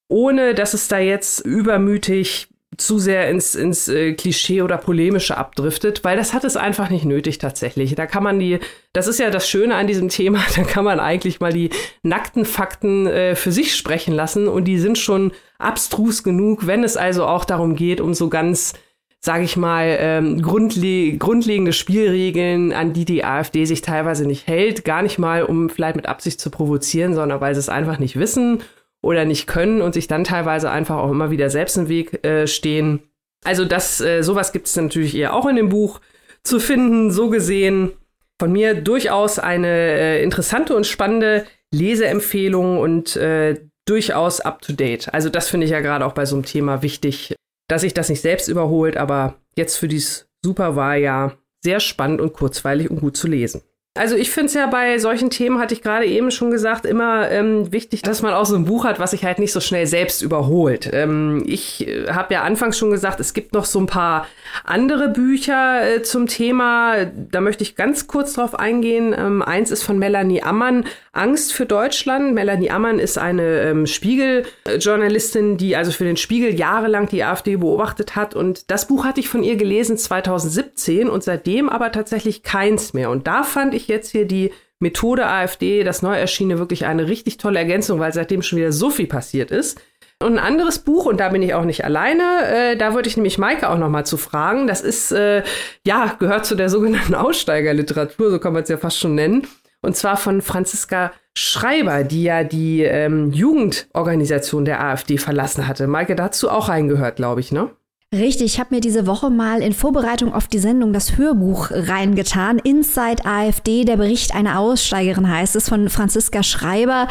[0.08, 6.04] ohne dass es da jetzt übermütig zu sehr ins, ins äh, Klischee oder Polemische abdriftet,
[6.04, 7.94] weil das hat es einfach nicht nötig tatsächlich.
[7.96, 8.60] Da kann man die,
[8.92, 11.70] das ist ja das Schöne an diesem Thema, da kann man eigentlich mal die
[12.02, 16.96] nackten Fakten äh, für sich sprechen lassen und die sind schon abstrus genug, wenn es
[16.96, 18.74] also auch darum geht, um so ganz
[19.22, 24.82] sage ich mal, ähm, grundle grundlegende Spielregeln, an die die AfD sich teilweise nicht hält.
[24.86, 28.18] Gar nicht mal, um vielleicht mit Absicht zu provozieren, sondern weil sie es einfach nicht
[28.18, 28.62] wissen
[29.02, 32.46] oder nicht können und sich dann teilweise einfach auch immer wieder selbst im Weg äh,
[32.46, 33.00] stehen.
[33.44, 36.00] Also das, äh, sowas gibt es natürlich eher auch in dem Buch
[36.42, 37.10] zu finden.
[37.10, 37.92] So gesehen
[38.38, 45.12] von mir durchaus eine äh, interessante und spannende Leseempfehlung und äh, durchaus up-to-date.
[45.12, 47.34] Also das finde ich ja gerade auch bei so einem Thema wichtig,
[47.68, 52.90] dass sich das nicht selbst überholt, aber jetzt für dieses Superwahljahr sehr spannend und kurzweilig
[52.90, 53.62] und gut zu lesen.
[53.94, 57.28] Also ich finde es ja bei solchen Themen, hatte ich gerade eben schon gesagt, immer
[57.28, 59.88] ähm, wichtig, dass man auch so ein Buch hat, was sich halt nicht so schnell
[59.88, 60.88] selbst überholt.
[60.92, 64.28] Ähm, ich äh, habe ja anfangs schon gesagt, es gibt noch so ein paar
[64.62, 67.04] andere Bücher äh, zum Thema.
[67.04, 69.12] Da möchte ich ganz kurz drauf eingehen.
[69.18, 72.32] Ähm, eins ist von Melanie Ammann, Angst für Deutschland.
[72.32, 78.14] Melanie Ammann ist eine ähm, Spiegel-Journalistin, die also für den Spiegel jahrelang die AfD beobachtet
[78.14, 78.36] hat.
[78.36, 83.10] Und das Buch hatte ich von ihr gelesen 2017 und seitdem aber tatsächlich keins mehr.
[83.10, 87.36] Und da fand ich jetzt hier die Methode AfD, das neu erschienene, wirklich eine richtig
[87.36, 89.80] tolle Ergänzung, weil seitdem schon wieder so viel passiert ist.
[90.22, 93.16] Und ein anderes Buch, und da bin ich auch nicht alleine, äh, da würde ich
[93.16, 94.66] nämlich Maike auch noch mal zu fragen.
[94.66, 95.42] Das ist, äh,
[95.86, 99.46] ja, gehört zu der sogenannten Aussteigerliteratur, so kann man es ja fast schon nennen.
[99.82, 105.86] Und zwar von Franziska Schreiber, die ja die ähm, Jugendorganisation der AfD verlassen hatte.
[105.86, 107.70] Maike, dazu auch reingehört, glaube ich, ne?
[108.12, 112.58] Richtig, ich habe mir diese Woche mal in Vorbereitung auf die Sendung das Hörbuch reingetan.
[112.58, 117.06] Inside AfD, der Bericht einer Aussteigerin heißt es von Franziska Schreiber.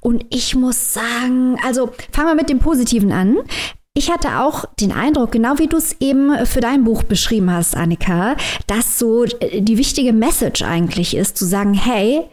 [0.00, 3.36] Und ich muss sagen, also fangen wir mit dem Positiven an.
[3.98, 7.74] Ich hatte auch den Eindruck, genau wie du es eben für dein Buch beschrieben hast,
[7.74, 8.36] Annika,
[8.66, 12.28] dass so die wichtige Message eigentlich ist, zu sagen, hey,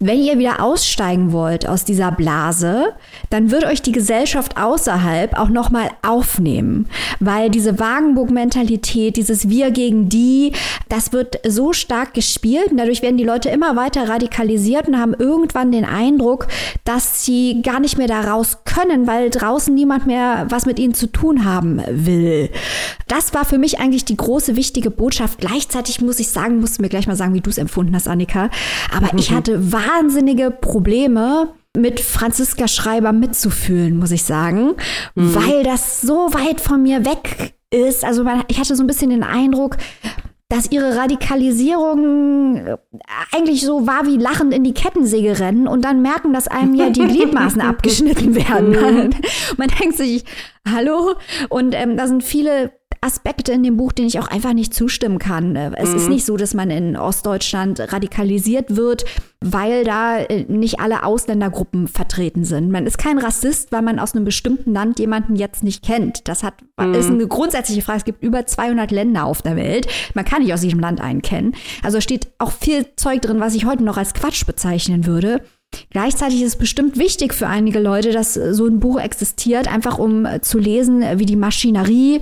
[0.00, 2.94] wenn ihr wieder aussteigen wollt aus dieser Blase,
[3.30, 6.86] dann wird euch die Gesellschaft außerhalb auch nochmal aufnehmen.
[7.18, 10.52] Weil diese Wagenburg-Mentalität, dieses Wir gegen die,
[10.88, 15.14] das wird so stark gespielt und dadurch werden die Leute immer weiter radikalisiert und haben
[15.14, 16.46] irgendwann den Eindruck,
[16.84, 20.94] dass sie gar nicht mehr da raus können, weil draußen niemand mehr was mit ihnen
[20.94, 22.50] zu tun haben will.
[23.06, 25.38] Das war für mich eigentlich die große wichtige Botschaft.
[25.38, 28.08] Gleichzeitig muss ich sagen, musst du mir gleich mal sagen, wie du es empfunden hast,
[28.08, 28.50] Annika.
[28.94, 34.74] Aber ich hatte wahnsinnige Probleme, mit Franziska Schreiber mitzufühlen, muss ich sagen,
[35.14, 35.34] mhm.
[35.34, 38.04] weil das so weit von mir weg ist.
[38.04, 39.76] Also ich hatte so ein bisschen den Eindruck,
[40.48, 42.76] dass ihre Radikalisierung äh,
[43.32, 46.88] eigentlich so war wie lachend in die Kettensäge rennen und dann merken, dass einem ja
[46.88, 48.70] die Gliedmaßen abgeschnitten werden.
[48.70, 49.10] Mhm.
[49.58, 50.24] Man denkt sich,
[50.66, 51.14] hallo?
[51.50, 55.18] Und ähm, da sind viele Aspekte in dem Buch, denen ich auch einfach nicht zustimmen
[55.18, 55.56] kann.
[55.56, 55.96] Äh, es mhm.
[55.96, 59.04] ist nicht so, dass man in Ostdeutschland radikalisiert wird,
[59.40, 62.70] weil da äh, nicht alle Ausländergruppen vertreten sind.
[62.70, 66.28] Man ist kein Rassist, weil man aus einem bestimmten Land jemanden jetzt nicht kennt.
[66.28, 66.94] Das hat, mhm.
[66.94, 67.98] ist eine grundsätzliche Frage.
[67.98, 69.86] Es gibt über 200 Länder auf der Welt.
[70.14, 71.54] Man kann nicht aus jedem Land einen kennen.
[71.82, 75.42] Also steht auch viel Zeug drin, was ich heute noch als Quatsch bezeichnen würde.
[75.90, 80.26] Gleichzeitig ist es bestimmt wichtig für einige Leute, dass so ein Buch existiert, einfach um
[80.42, 82.20] zu lesen, wie die Maschinerie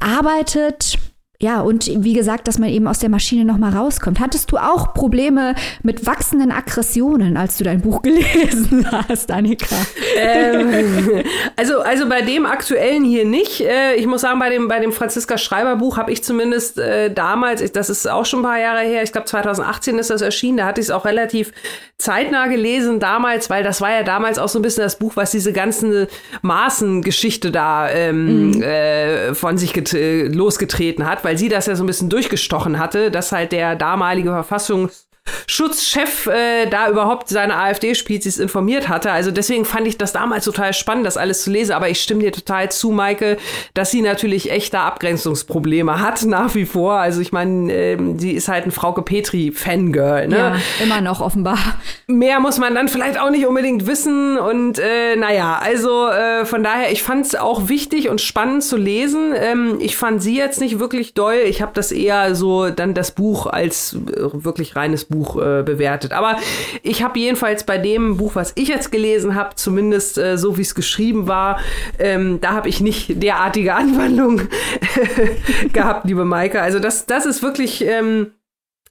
[0.00, 0.98] arbeitet
[1.40, 4.20] ja, und wie gesagt, dass man eben aus der Maschine nochmal rauskommt.
[4.20, 9.76] Hattest du auch Probleme mit wachsenden Aggressionen, als du dein Buch gelesen hast, Annika?
[10.16, 11.22] Ähm,
[11.56, 13.60] also, also bei dem aktuellen hier nicht.
[13.60, 17.12] Äh, ich muss sagen, bei dem, bei dem Franziska Schreiber Buch habe ich zumindest äh,
[17.12, 20.58] damals, das ist auch schon ein paar Jahre her, ich glaube 2018 ist das erschienen,
[20.58, 21.52] da hatte ich es auch relativ
[21.98, 25.30] zeitnah gelesen damals, weil das war ja damals auch so ein bisschen das Buch, was
[25.30, 26.08] diese ganze
[26.42, 28.62] Maßengeschichte da ähm, mhm.
[28.62, 29.74] äh, von sich
[30.32, 34.30] losgetreten hat weil sie das ja so ein bisschen durchgestochen hatte, dass halt der damalige
[34.30, 35.08] Verfassungs
[35.46, 39.12] Schutzchef äh, da überhaupt seine AfD-Spezies informiert hatte.
[39.12, 41.72] Also deswegen fand ich das damals total spannend, das alles zu lesen.
[41.72, 43.36] Aber ich stimme dir total zu, Maike,
[43.74, 46.94] dass sie natürlich echte Abgrenzungsprobleme hat nach wie vor.
[46.94, 50.28] Also ich meine, ähm, sie ist halt ein Frauke Petri-Fangirl.
[50.28, 50.36] Ne?
[50.36, 51.58] Ja, immer noch offenbar.
[52.06, 54.38] Mehr muss man dann vielleicht auch nicht unbedingt wissen.
[54.38, 58.76] Und äh, naja, also äh, von daher, ich fand es auch wichtig und spannend zu
[58.76, 59.32] lesen.
[59.34, 61.36] Ähm, ich fand sie jetzt nicht wirklich doll.
[61.46, 63.98] Ich habe das eher so dann das Buch als äh,
[64.32, 66.12] wirklich reines Buch Buch äh, bewertet.
[66.12, 66.36] Aber
[66.82, 70.62] ich habe jedenfalls bei dem Buch, was ich jetzt gelesen habe, zumindest äh, so wie
[70.62, 71.60] es geschrieben war,
[71.98, 74.42] ähm, da habe ich nicht derartige Anwandlung
[75.72, 76.60] gehabt, liebe Maike.
[76.60, 78.32] Also das, das ist wirklich ähm,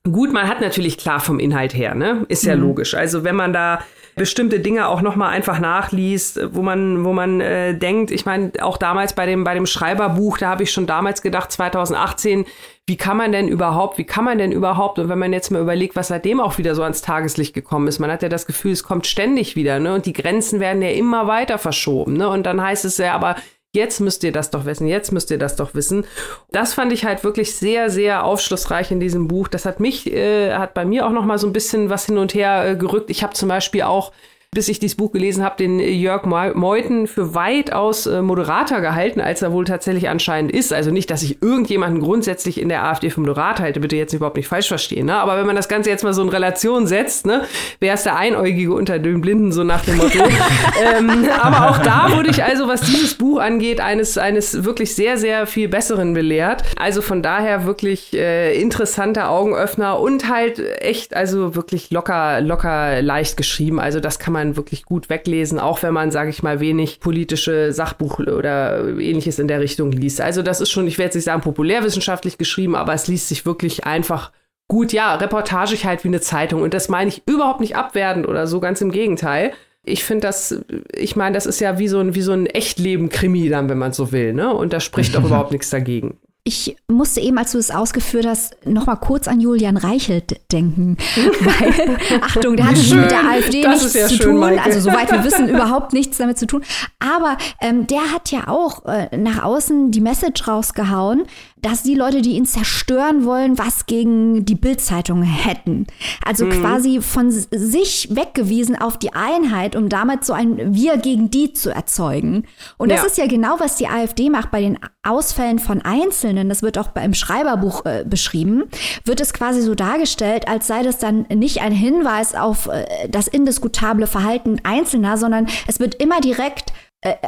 [0.03, 0.31] gut.
[0.33, 2.25] Man hat natürlich klar vom Inhalt her, ne?
[2.27, 2.63] Ist ja mhm.
[2.63, 2.93] logisch.
[2.95, 3.79] Also wenn man da
[4.15, 8.51] bestimmte Dinge auch noch mal einfach nachliest, wo man wo man äh, denkt, ich meine
[8.61, 12.45] auch damals bei dem bei dem Schreiberbuch, da habe ich schon damals gedacht 2018,
[12.87, 15.61] wie kann man denn überhaupt, wie kann man denn überhaupt, und wenn man jetzt mal
[15.61, 18.71] überlegt, was seitdem auch wieder so ans Tageslicht gekommen ist, man hat ja das Gefühl,
[18.71, 19.95] es kommt ständig wieder, ne?
[19.95, 22.29] Und die Grenzen werden ja immer weiter verschoben, ne?
[22.29, 23.35] Und dann heißt es ja, aber
[23.75, 26.05] jetzt müsst ihr das doch wissen, jetzt müsst ihr das doch wissen.
[26.51, 29.47] Das fand ich halt wirklich sehr, sehr aufschlussreich in diesem Buch.
[29.47, 32.17] Das hat mich, äh, hat bei mir auch noch mal so ein bisschen was hin
[32.17, 33.09] und her äh, gerückt.
[33.09, 34.11] Ich habe zum Beispiel auch
[34.55, 39.41] bis ich dieses Buch gelesen habe, den Jörg Meuthen für weitaus äh, moderater gehalten, als
[39.41, 40.73] er wohl tatsächlich anscheinend ist.
[40.73, 44.37] Also nicht, dass ich irgendjemanden grundsätzlich in der AfD für moderat halte, bitte jetzt überhaupt
[44.37, 45.07] nicht falsch verstehen.
[45.07, 45.15] Ne?
[45.15, 47.43] Aber wenn man das Ganze jetzt mal so in Relation setzt, ne,
[47.79, 50.19] wer ist der Einäugige unter den Blinden, so nach dem Motto.
[50.97, 55.17] ähm, aber auch da wurde ich also, was dieses Buch angeht, eines, eines wirklich sehr,
[55.17, 56.63] sehr viel Besseren belehrt.
[56.77, 63.35] Also von daher wirklich äh, interessanter Augenöffner und halt echt, also wirklich locker, locker leicht
[63.35, 63.81] geschrieben.
[63.81, 67.73] Also das kann man wirklich gut weglesen, auch wenn man, sage ich mal, wenig politische
[67.73, 70.21] Sachbuch oder ähnliches in der Richtung liest.
[70.21, 73.45] Also das ist schon, ich werde jetzt nicht sagen populärwissenschaftlich geschrieben, aber es liest sich
[73.45, 74.31] wirklich einfach
[74.67, 74.93] gut.
[74.93, 76.61] Ja, reportagig halt wie eine Zeitung.
[76.61, 79.51] Und das meine ich überhaupt nicht abwertend oder so, ganz im Gegenteil
[79.85, 83.49] ich finde das, ich meine, das ist ja wie so ein, wie so ein Echtleben-Krimi
[83.49, 84.53] dann, wenn man so will, ne?
[84.53, 86.17] Und da spricht doch überhaupt nichts dagegen.
[86.47, 90.95] Ich musste eben, als du es ausgeführt hast, noch mal kurz an Julian Reichelt denken.
[91.15, 94.37] Weil, Achtung, der hatte schön, mit der AfD nichts ja zu schön, tun.
[94.37, 94.61] Maike.
[94.61, 96.63] Also soweit wir wissen, überhaupt nichts damit zu tun.
[96.99, 101.23] Aber ähm, der hat ja auch äh, nach außen die Message rausgehauen,
[101.65, 105.87] dass die Leute, die ihn zerstören wollen, was gegen die Bildzeitung hätten.
[106.23, 106.49] Also Mhm.
[106.61, 111.71] quasi von sich weggewiesen auf die Einheit, um damit so ein Wir gegen die zu
[111.71, 112.45] erzeugen.
[112.77, 113.07] Und das Ja.
[113.07, 116.49] ist ja genau, was die AfD macht bei den Ausfällen von Einzelnen.
[116.49, 118.65] Das wird auch im Schreiberbuch äh, beschrieben.
[119.03, 123.27] Wird es quasi so dargestellt, als sei das dann nicht ein Hinweis auf äh, das
[123.27, 126.73] indiskutable Verhalten Einzelner, sondern es wird immer direkt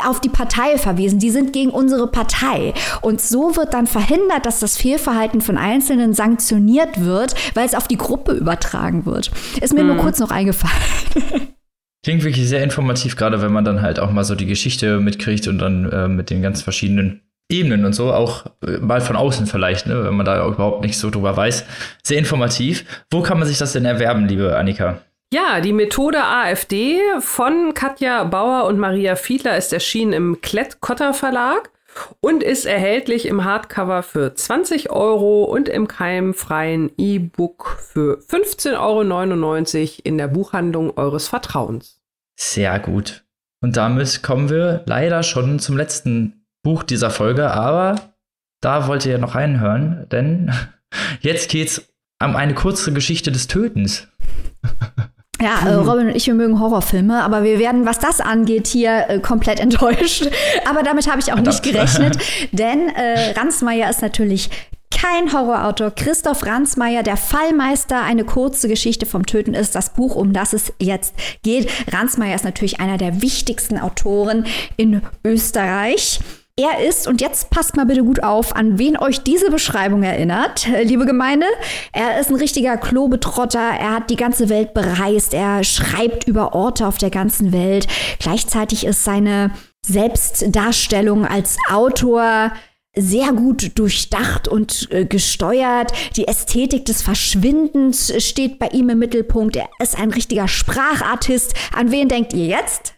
[0.05, 1.19] auf die Partei verwiesen.
[1.19, 2.73] Die sind gegen unsere Partei.
[3.01, 7.87] Und so wird dann verhindert, dass das Fehlverhalten von Einzelnen sanktioniert wird, weil es auf
[7.87, 9.31] die Gruppe übertragen wird.
[9.61, 10.75] Ist mir nur kurz noch eingefallen.
[12.03, 15.47] Klingt wirklich sehr informativ, gerade wenn man dann halt auch mal so die Geschichte mitkriegt
[15.47, 19.47] und dann äh, mit den ganz verschiedenen Ebenen und so, auch äh, mal von außen
[19.47, 21.65] vielleicht, ne, wenn man da überhaupt nicht so drüber weiß.
[22.03, 22.85] Sehr informativ.
[23.09, 25.01] Wo kann man sich das denn erwerben, liebe Annika?
[25.33, 31.69] Ja, die Methode AfD von Katja Bauer und Maria Fiedler ist erschienen im Klett-Cotta Verlag
[32.21, 40.01] und ist erhältlich im Hardcover für 20 Euro und im keimfreien E-Book für 15,99 Euro
[40.05, 41.99] in der Buchhandlung eures Vertrauens.
[42.37, 43.25] Sehr gut.
[43.61, 48.13] Und damit kommen wir leider schon zum letzten Buch dieser Folge, aber
[48.61, 50.53] da wollt ihr ja noch reinhören, denn
[51.19, 54.07] jetzt geht's um eine kurze Geschichte des Tötens.
[55.41, 59.05] Ja, äh, Robin und ich, wir mögen Horrorfilme, aber wir werden, was das angeht, hier
[59.07, 60.29] äh, komplett enttäuscht.
[60.67, 62.17] Aber damit habe ich auch nicht gerechnet,
[62.51, 64.49] denn äh, Ransmayr ist natürlich
[64.89, 65.91] kein Horrorautor.
[65.91, 70.73] Christoph Ransmayr, der Fallmeister, eine kurze Geschichte vom Töten ist das Buch, um das es
[70.79, 71.13] jetzt
[71.43, 71.69] geht.
[71.91, 76.19] Ransmayr ist natürlich einer der wichtigsten Autoren in Österreich.
[76.59, 80.67] Er ist, und jetzt passt mal bitte gut auf, an wen euch diese Beschreibung erinnert,
[80.67, 81.45] äh, liebe Gemeinde.
[81.91, 86.87] Er ist ein richtiger Klobetrotter, er hat die ganze Welt bereist, er schreibt über Orte
[86.87, 87.85] auf der ganzen Welt.
[88.17, 89.51] Gleichzeitig ist seine
[89.85, 92.51] Selbstdarstellung als Autor
[92.95, 95.91] sehr gut durchdacht und äh, gesteuert.
[96.15, 99.55] Die Ästhetik des Verschwindens steht bei ihm im Mittelpunkt.
[99.55, 101.53] Er ist ein richtiger Sprachartist.
[101.75, 102.96] An wen denkt ihr jetzt?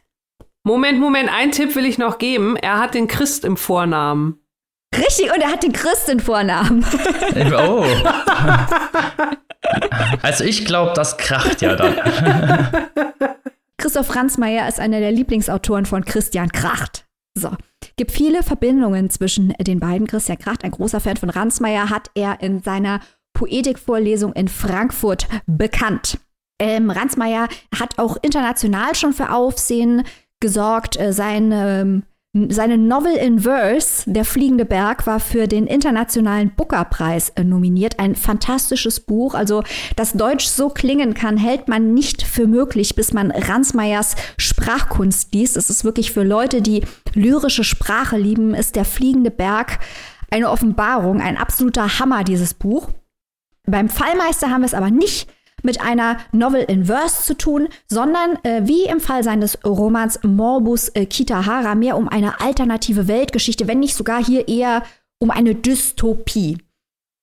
[0.63, 2.55] Moment, Moment, einen Tipp will ich noch geben.
[2.57, 4.39] Er hat den Christ im Vornamen.
[4.95, 6.85] Richtig, und er hat den Christen Vornamen.
[7.53, 7.85] Oh.
[10.21, 11.95] Also ich glaube, das kracht ja dann.
[13.77, 17.05] Christoph Ransmayr ist einer der Lieblingsautoren von Christian Kracht.
[17.37, 17.51] So.
[17.97, 20.07] Gibt viele Verbindungen zwischen den beiden.
[20.07, 23.01] Christian Kracht, ein großer Fan von Ransmayr, hat er in seiner
[23.33, 26.17] Poetikvorlesung in Frankfurt bekannt.
[26.59, 27.47] Ähm, Ransmayr
[27.77, 30.03] hat auch international schon für Aufsehen
[30.39, 30.99] gesorgt.
[30.99, 32.03] Äh, Sein, ähm,
[32.49, 37.99] seine Novel in Verse, Der fliegende Berg, war für den internationalen Booker-Preis äh, nominiert.
[37.99, 39.33] Ein fantastisches Buch.
[39.33, 39.63] Also,
[39.95, 45.57] dass Deutsch so klingen kann, hält man nicht für möglich, bis man Ransmayers Sprachkunst liest.
[45.57, 46.83] Es ist wirklich für Leute, die
[47.13, 49.79] lyrische Sprache lieben, ist Der fliegende Berg
[50.31, 52.89] eine Offenbarung, ein absoluter Hammer, dieses Buch.
[53.65, 55.29] Beim Fallmeister haben wir es aber nicht
[55.63, 60.89] mit einer Novel in Verse zu tun, sondern äh, wie im Fall seines Romans Morbus
[60.89, 64.83] äh, Kitahara mehr um eine alternative Weltgeschichte, wenn nicht sogar hier eher
[65.19, 66.57] um eine Dystopie.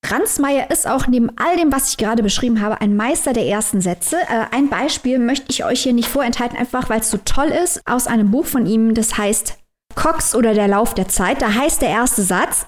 [0.04, 3.80] Ransmayr ist auch neben all dem, was ich gerade beschrieben habe, ein Meister der ersten
[3.80, 4.16] Sätze.
[4.16, 7.82] Äh, ein Beispiel möchte ich euch hier nicht vorenthalten, einfach weil es so toll ist,
[7.86, 9.58] aus einem Buch von ihm, das heißt
[9.94, 11.42] Cox oder der Lauf der Zeit.
[11.42, 12.66] Da heißt der erste Satz,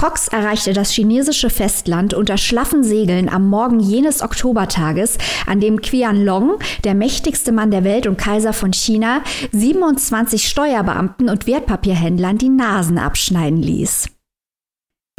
[0.00, 6.58] Cox erreichte das chinesische Festland unter schlaffen Segeln am Morgen jenes Oktobertages, an dem Qianlong,
[6.84, 9.20] der mächtigste Mann der Welt und Kaiser von China,
[9.52, 14.08] 27 Steuerbeamten und Wertpapierhändlern die Nasen abschneiden ließ.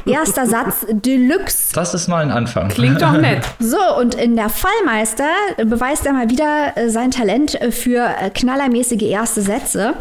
[0.06, 1.74] Erster Satz Deluxe.
[1.74, 2.70] Das ist mal ein Anfang.
[2.70, 3.46] Klingt doch nett.
[3.60, 5.30] So, und in der Fallmeister
[5.64, 9.94] beweist er mal wieder äh, sein Talent äh, für äh, knallermäßige erste Sätze.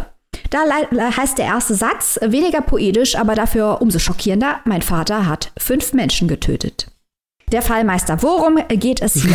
[0.50, 0.64] Da
[1.16, 4.60] heißt der erste Satz weniger poetisch, aber dafür umso schockierender.
[4.64, 6.88] Mein Vater hat fünf Menschen getötet.
[7.52, 8.22] Der Fallmeister.
[8.22, 9.34] Worum geht es hier?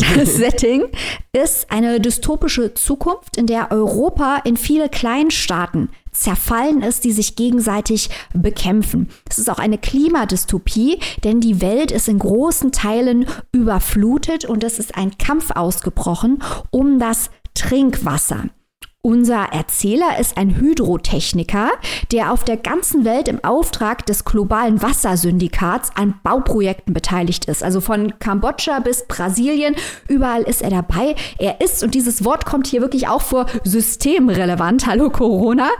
[0.16, 0.84] Das Setting
[1.32, 8.08] ist eine dystopische Zukunft, in der Europa in viele Kleinstaaten zerfallen ist, die sich gegenseitig
[8.34, 9.10] bekämpfen.
[9.28, 14.78] Es ist auch eine Klimadystopie, denn die Welt ist in großen Teilen überflutet und es
[14.78, 18.44] ist ein Kampf ausgebrochen um das Trinkwasser.
[19.02, 21.70] Unser Erzähler ist ein Hydrotechniker,
[22.12, 27.62] der auf der ganzen Welt im Auftrag des globalen Wassersyndikats an Bauprojekten beteiligt ist.
[27.62, 29.74] Also von Kambodscha bis Brasilien,
[30.06, 31.14] überall ist er dabei.
[31.38, 34.86] Er ist, und dieses Wort kommt hier wirklich auch vor, systemrelevant.
[34.86, 35.70] Hallo Corona.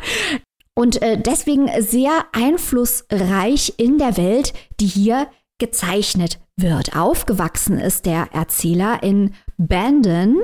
[0.75, 5.27] Und äh, deswegen sehr einflussreich in der Welt, die hier
[5.59, 6.97] gezeichnet wird.
[6.97, 10.39] Aufgewachsen ist der Erzähler in Bandon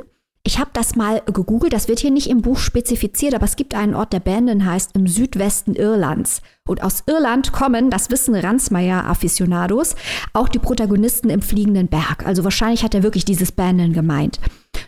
[0.47, 3.75] ich habe das mal gegoogelt, das wird hier nicht im Buch spezifiziert, aber es gibt
[3.75, 6.41] einen Ort, der Bandon heißt, im Südwesten Irlands.
[6.69, 9.97] Und aus Irland kommen, das wissen Ransmeyer-Afficionados,
[10.33, 12.25] auch die Protagonisten im Fliegenden Berg.
[12.25, 14.39] Also wahrscheinlich hat er wirklich dieses Bandon gemeint.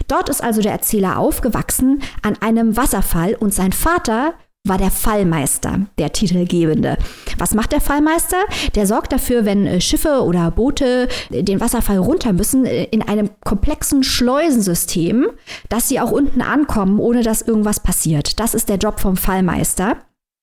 [0.07, 4.35] Dort ist also der Erzähler aufgewachsen an einem Wasserfall und sein Vater
[4.65, 6.99] war der Fallmeister, der Titelgebende.
[7.39, 8.39] Was macht der Fallmeister?
[8.75, 13.03] Der sorgt dafür, wenn äh, Schiffe oder Boote äh, den Wasserfall runter müssen, äh, in
[13.03, 15.29] einem komplexen Schleusensystem,
[15.69, 18.39] dass sie auch unten ankommen, ohne dass irgendwas passiert.
[18.41, 19.97] Das ist der Job vom Fallmeister.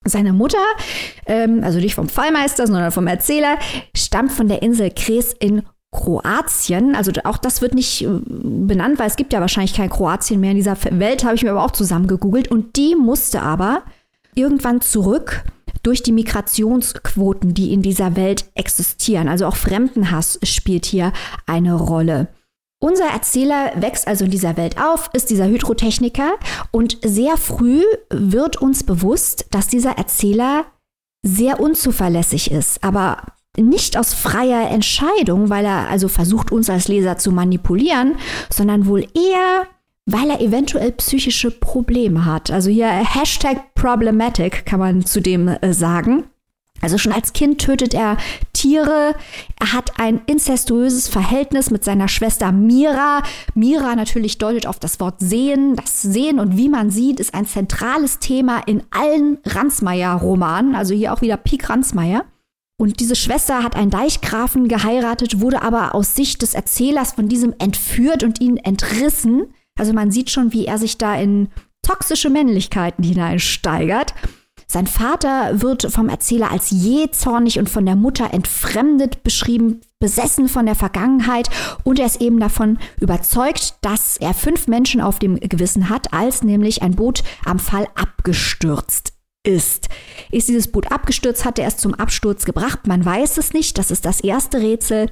[0.04, 0.58] Seine Mutter,
[1.26, 3.58] ähm, also nicht vom Fallmeister, sondern vom Erzähler,
[3.94, 6.94] stammt von der Insel Kres in Kroatien.
[6.94, 10.56] Also auch das wird nicht benannt, weil es gibt ja wahrscheinlich kein Kroatien mehr in
[10.56, 12.48] dieser Welt, habe ich mir aber auch zusammen gegoogelt.
[12.48, 13.82] Und die musste aber
[14.36, 15.44] irgendwann zurück
[15.82, 19.28] durch die Migrationsquoten, die in dieser Welt existieren.
[19.28, 21.12] Also auch Fremdenhass spielt hier
[21.46, 22.28] eine Rolle.
[22.78, 26.34] Unser Erzähler wächst also in dieser Welt auf, ist dieser Hydrotechniker
[26.72, 30.66] und sehr früh wird uns bewusst, dass dieser Erzähler
[31.24, 33.22] sehr unzuverlässig ist, aber
[33.56, 38.16] nicht aus freier Entscheidung, weil er also versucht, uns als Leser zu manipulieren,
[38.50, 39.66] sondern wohl eher
[40.06, 42.50] weil er eventuell psychische Probleme hat.
[42.50, 46.24] Also hier Hashtag problematic kann man zudem äh, sagen.
[46.80, 48.16] Also schon als Kind tötet er
[48.52, 49.14] Tiere.
[49.58, 53.22] Er hat ein incestuöses Verhältnis mit seiner Schwester Mira.
[53.54, 55.74] Mira natürlich deutet auf das Wort sehen.
[55.76, 60.74] Das Sehen und wie man sieht ist ein zentrales Thema in allen Ransmeyer-Romanen.
[60.74, 62.24] Also hier auch wieder Pik Ransmeyer.
[62.78, 67.54] Und diese Schwester hat einen Deichgrafen geheiratet, wurde aber aus Sicht des Erzählers von diesem
[67.58, 69.46] entführt und ihn entrissen.
[69.76, 71.48] Also man sieht schon, wie er sich da in
[71.82, 74.14] toxische Männlichkeiten hineinsteigert.
[74.68, 80.66] Sein Vater wird vom Erzähler als jähzornig und von der Mutter entfremdet beschrieben, besessen von
[80.66, 81.48] der Vergangenheit
[81.84, 86.42] und er ist eben davon überzeugt, dass er fünf Menschen auf dem Gewissen hat, als
[86.42, 89.12] nämlich ein Boot am Fall abgestürzt
[89.44, 89.88] ist.
[90.32, 92.88] Ist dieses Boot abgestürzt, hat er es zum Absturz gebracht?
[92.88, 95.10] Man weiß es nicht, das ist das erste Rätsel.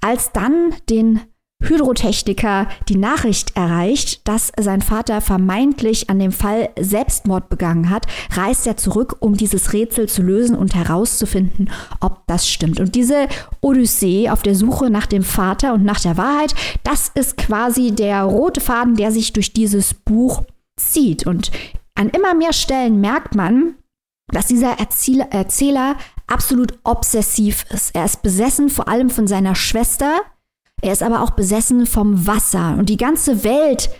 [0.00, 1.20] Als dann den
[1.62, 8.66] Hydrotechniker die Nachricht erreicht, dass sein Vater vermeintlich an dem Fall Selbstmord begangen hat, reist
[8.66, 12.78] er zurück, um dieses Rätsel zu lösen und herauszufinden, ob das stimmt.
[12.78, 13.28] Und diese
[13.62, 16.54] Odyssee auf der Suche nach dem Vater und nach der Wahrheit,
[16.84, 20.44] das ist quasi der rote Faden, der sich durch dieses Buch
[20.78, 21.26] zieht.
[21.26, 21.50] Und
[21.94, 23.76] an immer mehr Stellen merkt man,
[24.30, 25.96] dass dieser Erzähler, Erzähler
[26.26, 27.94] absolut obsessiv ist.
[27.94, 30.20] Er ist besessen vor allem von seiner Schwester,
[30.82, 32.76] er ist aber auch besessen vom Wasser.
[32.78, 33.90] Und die ganze Welt,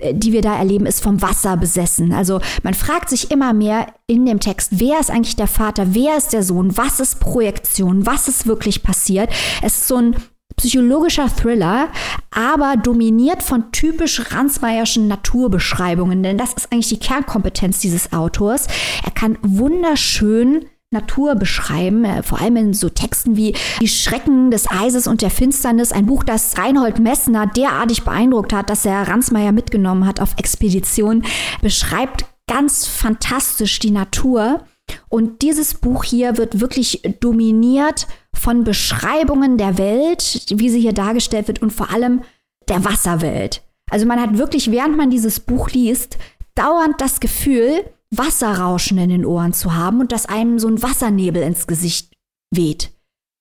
[0.00, 2.12] äh, die wir da erleben, ist vom Wasser besessen.
[2.12, 6.16] Also man fragt sich immer mehr in dem Text, wer ist eigentlich der Vater, wer
[6.16, 9.30] ist der Sohn, was ist Projektion, was ist wirklich passiert.
[9.62, 10.16] Es ist so ein
[10.56, 11.88] psychologischer Thriller,
[12.32, 18.66] aber dominiert von typisch Ransmeyerschen Naturbeschreibungen, denn das ist eigentlich die Kernkompetenz dieses Autors.
[19.04, 24.70] Er kann wunderschön Natur beschreiben, äh, vor allem in so Texten wie Die Schrecken des
[24.70, 29.52] Eises und der Finsternis, ein Buch, das Reinhold Messner derartig beeindruckt hat, dass er Ransmayr
[29.52, 31.24] mitgenommen hat auf Expedition,
[31.60, 34.64] beschreibt ganz fantastisch die Natur.
[35.10, 41.48] Und dieses Buch hier wird wirklich dominiert von Beschreibungen der Welt, wie sie hier dargestellt
[41.48, 42.22] wird und vor allem
[42.68, 43.62] der Wasserwelt.
[43.90, 46.16] Also man hat wirklich, während man dieses Buch liest,
[46.54, 51.42] dauernd das Gefühl, Wasserrauschen in den Ohren zu haben und dass einem so ein Wassernebel
[51.42, 52.12] ins Gesicht
[52.50, 52.90] weht.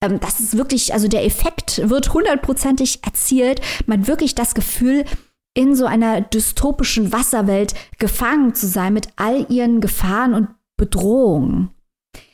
[0.04, 3.62] Ähm, das ist wirklich, also der Effekt wird hundertprozentig erzielt.
[3.86, 5.06] Man hat wirklich das Gefühl,
[5.54, 11.72] in so einer dystopischen Wasserwelt gefangen zu sein mit all ihren Gefahren und Bedrohungen.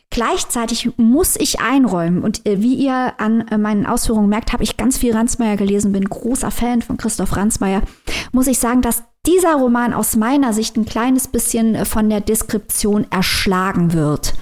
[0.09, 4.77] Gleichzeitig muss ich einräumen, und äh, wie ihr an äh, meinen Ausführungen merkt, habe ich
[4.77, 7.81] ganz viel Ransmayr gelesen, bin großer Fan von Christoph Ransmayr,
[8.31, 12.21] muss ich sagen, dass dieser Roman aus meiner Sicht ein kleines bisschen äh, von der
[12.21, 14.33] Deskription erschlagen wird.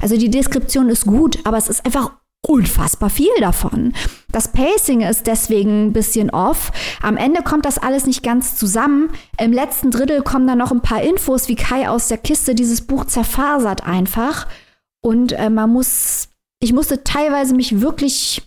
[0.00, 2.12] Also die Deskription ist gut, aber es ist einfach
[2.46, 3.92] unfassbar viel davon.
[4.32, 6.72] Das Pacing ist deswegen ein bisschen off.
[7.02, 9.10] Am Ende kommt das alles nicht ganz zusammen.
[9.38, 12.82] Im letzten Drittel kommen dann noch ein paar Infos, wie Kai aus der Kiste dieses
[12.82, 14.46] Buch zerfasert einfach.
[15.02, 16.28] Und äh, man muss,
[16.60, 18.42] ich musste teilweise mich wirklich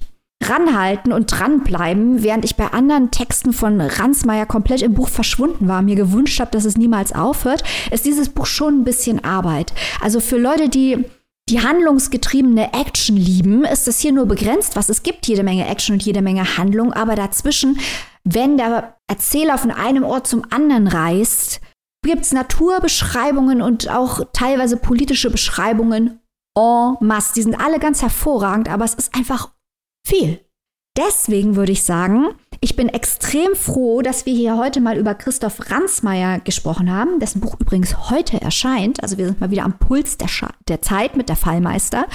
[0.49, 5.81] ranhalten und dranbleiben, während ich bei anderen Texten von Ransmayr komplett im Buch verschwunden war,
[5.81, 9.73] mir gewünscht habe, dass es niemals aufhört, ist dieses Buch schon ein bisschen Arbeit.
[10.01, 11.05] Also für Leute, die
[11.49, 15.93] die handlungsgetriebene Action lieben, ist es hier nur begrenzt, was es gibt, jede Menge Action
[15.93, 17.79] und jede Menge Handlung, aber dazwischen,
[18.23, 21.59] wenn der Erzähler von einem Ort zum anderen reist,
[22.03, 26.19] gibt es Naturbeschreibungen und auch teilweise politische Beschreibungen
[26.57, 27.33] en masse.
[27.35, 29.51] Die sind alle ganz hervorragend, aber es ist einfach
[30.06, 30.39] viel.
[30.95, 35.72] Deswegen würde ich sagen, ich bin extrem froh, dass wir hier heute mal über Christoph
[35.72, 39.01] Ransmayr gesprochen haben, dessen Buch übrigens heute erscheint.
[39.01, 42.06] Also wir sind mal wieder am Puls der, Scha der Zeit mit der Fallmeister.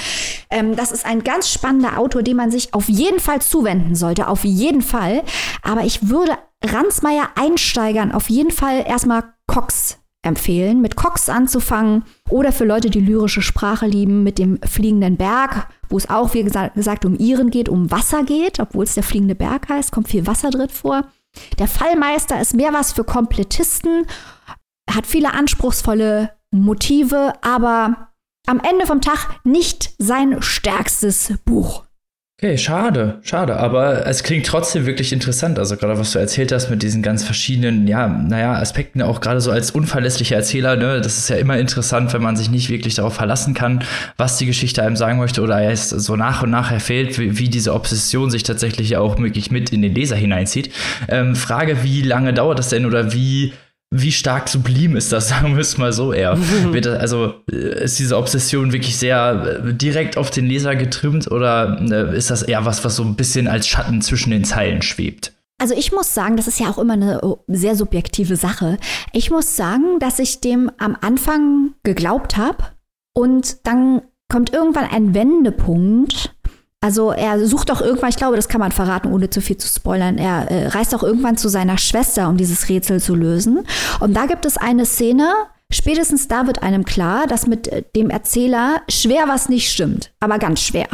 [0.48, 4.28] Ähm, das ist ein ganz spannender Autor, dem man sich auf jeden Fall zuwenden sollte,
[4.28, 5.24] auf jeden Fall.
[5.62, 12.52] Aber ich würde Ransmayr Einsteigern auf jeden Fall erstmal Cox empfehlen, mit Cox anzufangen oder
[12.52, 17.04] für Leute, die lyrische Sprache lieben, mit dem fliegenden Berg, wo es auch, wie gesagt,
[17.04, 20.50] um Iren geht, um Wasser geht, obwohl es der fliegende Berg heißt, kommt viel Wasser
[20.50, 21.04] drin vor.
[21.58, 24.06] Der Fallmeister ist mehr was für Komplettisten,
[24.90, 28.08] hat viele anspruchsvolle Motive, aber
[28.46, 31.84] am Ende vom Tag nicht sein stärkstes Buch.
[32.40, 35.58] Okay, schade, schade, aber es klingt trotzdem wirklich interessant.
[35.58, 39.40] Also gerade was du erzählt hast mit diesen ganz verschiedenen, ja, naja, Aspekten, auch gerade
[39.40, 42.94] so als unverlässlicher Erzähler, ne, das ist ja immer interessant, wenn man sich nicht wirklich
[42.94, 43.82] darauf verlassen kann,
[44.18, 47.48] was die Geschichte einem sagen möchte oder erst so nach und nach erfällt, wie, wie
[47.48, 50.72] diese Obsession sich tatsächlich auch wirklich mit in den Leser hineinzieht.
[51.08, 53.52] Ähm, Frage, wie lange dauert das denn oder wie
[53.90, 56.38] wie stark sublim ist das, sagen wir es mal so eher.
[56.98, 62.16] Also äh, ist diese Obsession wirklich sehr äh, direkt auf den Leser getrimmt oder äh,
[62.16, 65.32] ist das eher was, was so ein bisschen als Schatten zwischen den Zeilen schwebt?
[65.60, 68.78] Also ich muss sagen, das ist ja auch immer eine oh, sehr subjektive Sache.
[69.12, 72.58] Ich muss sagen, dass ich dem am Anfang geglaubt habe
[73.14, 76.36] und dann kommt irgendwann ein Wendepunkt,
[76.80, 79.66] also er sucht auch irgendwann, ich glaube, das kann man verraten, ohne zu viel zu
[79.66, 83.66] spoilern, er äh, reist auch irgendwann zu seiner Schwester, um dieses Rätsel zu lösen.
[84.00, 85.32] Und da gibt es eine Szene,
[85.72, 90.38] spätestens da wird einem klar, dass mit äh, dem Erzähler schwer was nicht stimmt, aber
[90.38, 90.86] ganz schwer.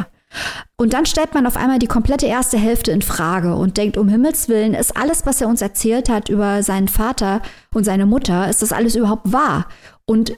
[0.76, 4.08] Und dann stellt man auf einmal die komplette erste Hälfte in Frage und denkt, um
[4.08, 8.48] Himmels Willen, ist alles, was er uns erzählt hat über seinen Vater und seine Mutter,
[8.48, 9.66] ist das alles überhaupt wahr?
[10.06, 10.32] Und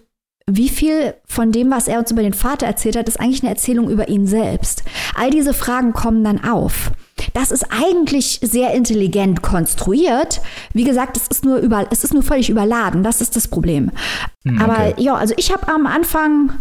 [0.49, 3.51] wie viel von dem, was er uns über den Vater erzählt hat, ist eigentlich eine
[3.51, 4.85] Erzählung über ihn selbst?
[5.17, 6.93] All diese Fragen kommen dann auf.
[7.35, 10.41] Das ist eigentlich sehr intelligent konstruiert.
[10.73, 13.03] Wie gesagt, es ist nur über, es ist nur völlig überladen.
[13.03, 13.91] Das ist das Problem.
[14.45, 14.63] Hm, okay.
[14.63, 16.53] Aber ja, also ich habe am Anfang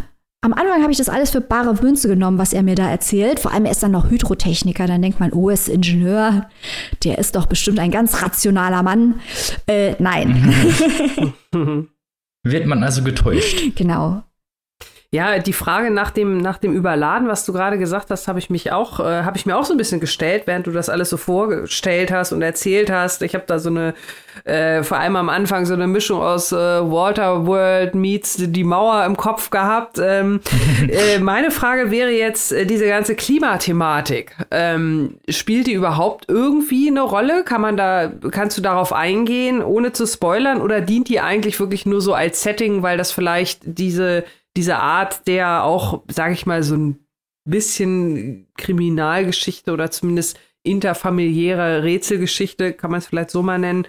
[0.41, 3.39] am Anfang habe ich das alles für bare Münze genommen, was er mir da erzählt.
[3.39, 4.85] Vor allem er ist dann noch Hydrotechniker.
[4.85, 6.49] Dann denkt man, oh, er ist Ingenieur.
[7.03, 9.15] Der ist doch bestimmt ein ganz rationaler Mann.
[9.65, 10.53] Äh, nein.
[12.45, 13.75] Wird man also getäuscht.
[13.75, 14.23] Genau.
[15.15, 18.49] Ja, die Frage nach dem, nach dem Überladen, was du gerade gesagt hast, habe ich
[18.49, 21.09] mich auch, äh, habe ich mir auch so ein bisschen gestellt, während du das alles
[21.09, 23.21] so vorgestellt hast und erzählt hast.
[23.21, 23.93] Ich habe da so eine,
[24.43, 29.05] äh, vor allem am Anfang so eine Mischung aus äh, Walter World meets die Mauer
[29.05, 30.01] im Kopf gehabt.
[30.03, 30.41] Ähm,
[30.89, 37.03] äh, meine Frage wäre jetzt, äh, diese ganze Klimathematik, ähm, spielt die überhaupt irgendwie eine
[37.03, 37.45] Rolle?
[37.45, 41.85] Kann man da, kannst du darauf eingehen, ohne zu spoilern, oder dient die eigentlich wirklich
[41.85, 44.25] nur so als Setting, weil das vielleicht diese
[44.55, 47.05] diese Art der auch, sage ich mal, so ein
[47.45, 53.87] bisschen Kriminalgeschichte oder zumindest interfamiliäre Rätselgeschichte, kann man es vielleicht so mal nennen.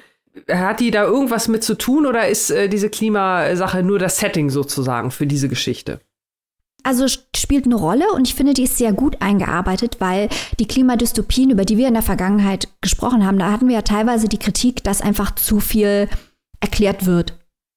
[0.50, 4.50] Hat die da irgendwas mit zu tun oder ist äh, diese Klimasache nur das Setting
[4.50, 6.00] sozusagen für diese Geschichte?
[6.82, 10.28] Also spielt eine Rolle und ich finde, die ist sehr gut eingearbeitet, weil
[10.60, 14.28] die Klimadystopien, über die wir in der Vergangenheit gesprochen haben, da hatten wir ja teilweise
[14.28, 16.08] die Kritik, dass einfach zu viel
[16.60, 17.34] erklärt wird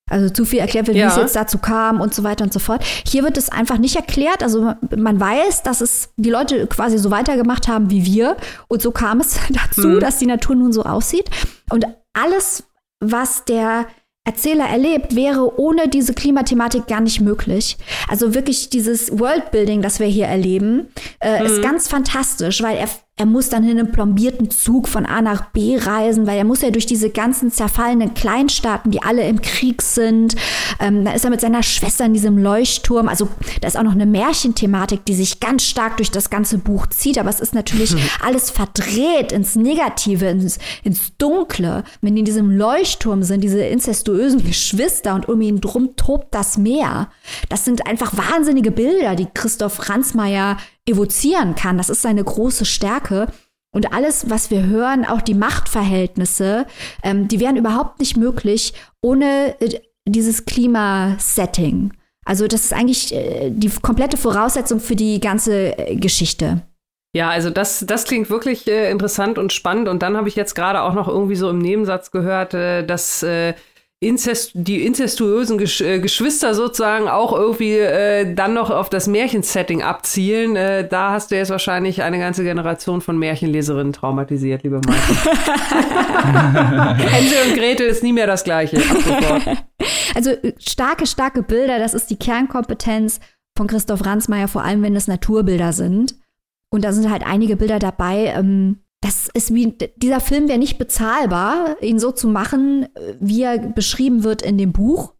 [0.09, 1.07] also zu viel erklärt wird, ja.
[1.07, 2.83] wie es jetzt dazu kam und so weiter und so fort.
[3.07, 4.43] Hier wird es einfach nicht erklärt.
[4.43, 8.37] Also man weiß, dass es die Leute quasi so weitergemacht haben wie wir.
[8.67, 9.99] Und so kam es dazu, mhm.
[9.99, 11.29] dass die Natur nun so aussieht.
[11.69, 12.63] Und alles,
[12.99, 13.87] was der
[14.25, 17.77] Erzähler erlebt, wäre ohne diese Klimathematik gar nicht möglich.
[18.09, 20.89] Also wirklich dieses Worldbuilding, das wir hier erleben,
[21.19, 21.45] äh, mhm.
[21.45, 22.89] ist ganz fantastisch, weil er
[23.19, 26.61] er muss dann in einem plombierten Zug von A nach B reisen, weil er muss
[26.61, 30.37] ja durch diese ganzen zerfallenen Kleinstaaten, die alle im Krieg sind.
[30.79, 33.09] Ähm, da ist er mit seiner Schwester in diesem Leuchtturm.
[33.09, 33.27] Also
[33.59, 37.17] da ist auch noch eine Märchenthematik, die sich ganz stark durch das ganze Buch zieht.
[37.17, 37.99] Aber es ist natürlich mhm.
[38.23, 41.83] alles verdreht ins Negative, ins, ins Dunkle.
[41.99, 46.57] Wenn die in diesem Leuchtturm sind, diese incestuösen Geschwister und um ihn drum tobt das
[46.57, 47.09] Meer.
[47.49, 50.55] Das sind einfach wahnsinnige Bilder, die Christoph Ransmayr
[50.89, 51.77] evozieren kann.
[51.77, 53.27] Das ist seine große Stärke.
[53.71, 56.65] Und alles, was wir hören, auch die Machtverhältnisse,
[57.03, 61.93] ähm, die wären überhaupt nicht möglich ohne äh, dieses Klimasetting.
[62.25, 66.61] Also das ist eigentlich äh, die komplette Voraussetzung für die ganze äh, Geschichte.
[67.15, 69.87] Ja, also das, das klingt wirklich äh, interessant und spannend.
[69.87, 73.23] Und dann habe ich jetzt gerade auch noch irgendwie so im Nebensatz gehört, äh, dass
[73.23, 73.55] äh,
[74.01, 79.83] Inzest, die inzestuösen Gesch äh, Geschwister sozusagen auch irgendwie äh, dann noch auf das Märchensetting
[79.83, 80.55] abzielen.
[80.55, 85.15] Äh, da hast du jetzt wahrscheinlich eine ganze Generation von Märchenleserinnen traumatisiert, liebe Michael.
[87.09, 88.81] Hänsel und Gretel ist nie mehr das Gleiche.
[90.15, 93.19] Also starke, starke Bilder, das ist die Kernkompetenz
[93.55, 96.15] von Christoph Ransmayr, vor allem wenn es Naturbilder sind.
[96.69, 100.77] Und da sind halt einige Bilder dabei, ähm, das ist wie, dieser Film wäre nicht
[100.77, 102.87] bezahlbar, ihn so zu machen,
[103.19, 105.13] wie er beschrieben wird in dem Buch.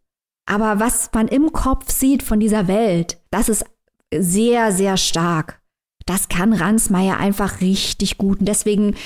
[0.46, 3.64] Aber was man im Kopf sieht von dieser Welt, das ist
[4.12, 5.60] sehr, sehr stark.
[6.06, 8.40] Das kann Ransmeier einfach richtig gut.
[8.40, 8.96] Und deswegen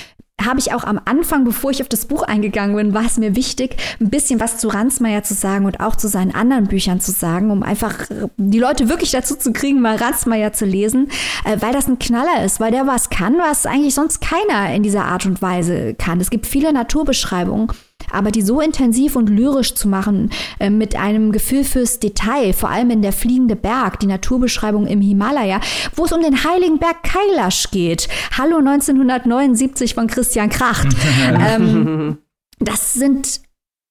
[0.43, 3.35] habe ich auch am Anfang, bevor ich auf das Buch eingegangen bin, war es mir
[3.35, 7.11] wichtig, ein bisschen was zu Ransmeier zu sagen und auch zu seinen anderen Büchern zu
[7.11, 7.95] sagen, um einfach
[8.37, 11.09] die Leute wirklich dazu zu kriegen, mal Ransmeier zu lesen,
[11.45, 14.83] äh, weil das ein Knaller ist, weil der was kann, was eigentlich sonst keiner in
[14.83, 16.19] dieser Art und Weise kann.
[16.19, 17.71] Es gibt viele Naturbeschreibungen
[18.15, 22.69] aber die so intensiv und lyrisch zu machen, äh, mit einem Gefühl fürs Detail, vor
[22.69, 25.59] allem in der fliegende Berg, die Naturbeschreibung im Himalaya,
[25.95, 28.07] wo es um den heiligen Berg Kailash geht.
[28.37, 30.87] Hallo 1979 von Christian Kracht.
[31.47, 32.17] ähm,
[32.59, 33.41] das sind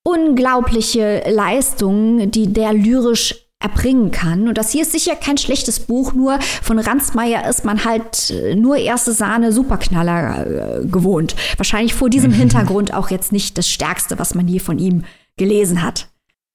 [0.05, 4.47] unglaubliche Leistungen, die der lyrisch erbringen kann.
[4.47, 8.55] Und das hier ist sicher kein schlechtes Buch, nur von Ransmeier ist man halt äh,
[8.55, 11.35] nur erste Sahne Superknaller äh, gewohnt.
[11.57, 15.05] Wahrscheinlich vor diesem Hintergrund auch jetzt nicht das Stärkste, was man hier von ihm
[15.37, 16.09] gelesen hat.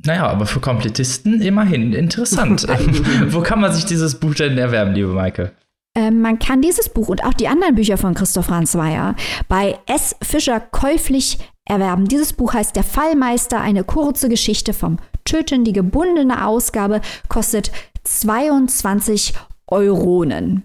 [0.05, 2.65] Naja, aber für Komplettisten immerhin interessant.
[3.29, 5.51] Wo kann man sich dieses Buch denn erwerben, liebe Maike?
[5.95, 9.15] Ähm, man kann dieses Buch und auch die anderen Bücher von Christoph Ransmeier
[9.47, 10.15] bei S.
[10.21, 12.07] Fischer käuflich erwerben.
[12.07, 15.63] Dieses Buch heißt Der Fallmeister, eine kurze Geschichte vom Töten.
[15.63, 17.71] Die gebundene Ausgabe kostet
[18.03, 19.33] 22
[19.67, 20.63] Euronen.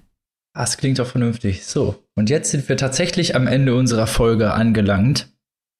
[0.54, 1.66] Das klingt doch vernünftig.
[1.66, 5.32] So, und jetzt sind wir tatsächlich am Ende unserer Folge angelangt.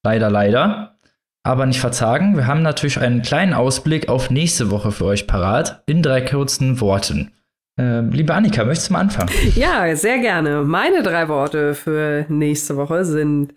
[0.03, 0.99] Leider, leider.
[1.43, 5.83] Aber nicht verzagen, wir haben natürlich einen kleinen Ausblick auf nächste Woche für euch parat,
[5.85, 7.31] in drei kurzen Worten.
[7.79, 9.29] Äh, liebe Annika, möchtest du mal anfangen?
[9.55, 10.63] Ja, sehr gerne.
[10.63, 13.53] Meine drei Worte für nächste Woche sind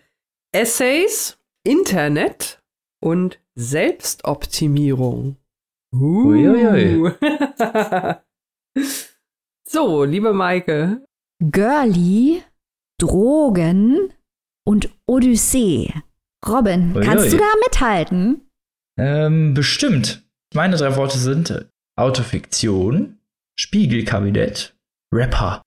[0.51, 2.61] Essays, Internet
[3.01, 5.35] und Selbstoptimierung.
[5.93, 7.11] Uh.
[9.67, 11.03] so, liebe Maike.
[11.43, 12.41] Girlie,
[12.97, 14.13] Drogen
[14.65, 15.93] und Odyssee.
[16.47, 17.03] Robin, Uiui.
[17.03, 18.49] kannst du da mithalten?
[18.97, 20.25] Ähm, bestimmt.
[20.53, 23.19] Meine drei Worte sind Autofiktion,
[23.59, 24.73] Spiegelkabinett,
[25.13, 25.61] Rapper.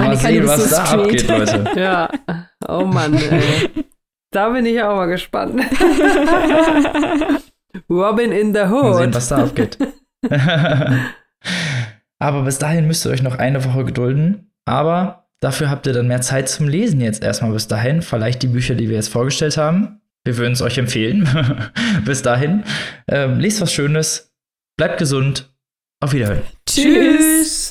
[0.00, 1.64] Mal sehen, was da abgeht, Leute.
[1.76, 2.10] Ja.
[2.66, 3.70] Oh Mann, ey.
[4.32, 5.62] Da bin ich auch mal gespannt.
[7.88, 8.82] Robin in the Hood.
[8.82, 9.78] Mal sehen, was da abgeht.
[12.18, 14.50] Aber bis dahin müsst ihr euch noch eine Woche gedulden.
[14.64, 18.02] Aber dafür habt ihr dann mehr Zeit zum Lesen jetzt erstmal bis dahin.
[18.02, 20.00] Vielleicht die Bücher, die wir jetzt vorgestellt haben.
[20.24, 21.28] Wir würden es euch empfehlen.
[22.04, 22.64] bis dahin.
[23.06, 24.34] Ähm, lest was Schönes.
[24.76, 25.51] Bleibt gesund
[26.02, 26.42] auf Wiederhören.
[26.68, 27.61] Tschüss.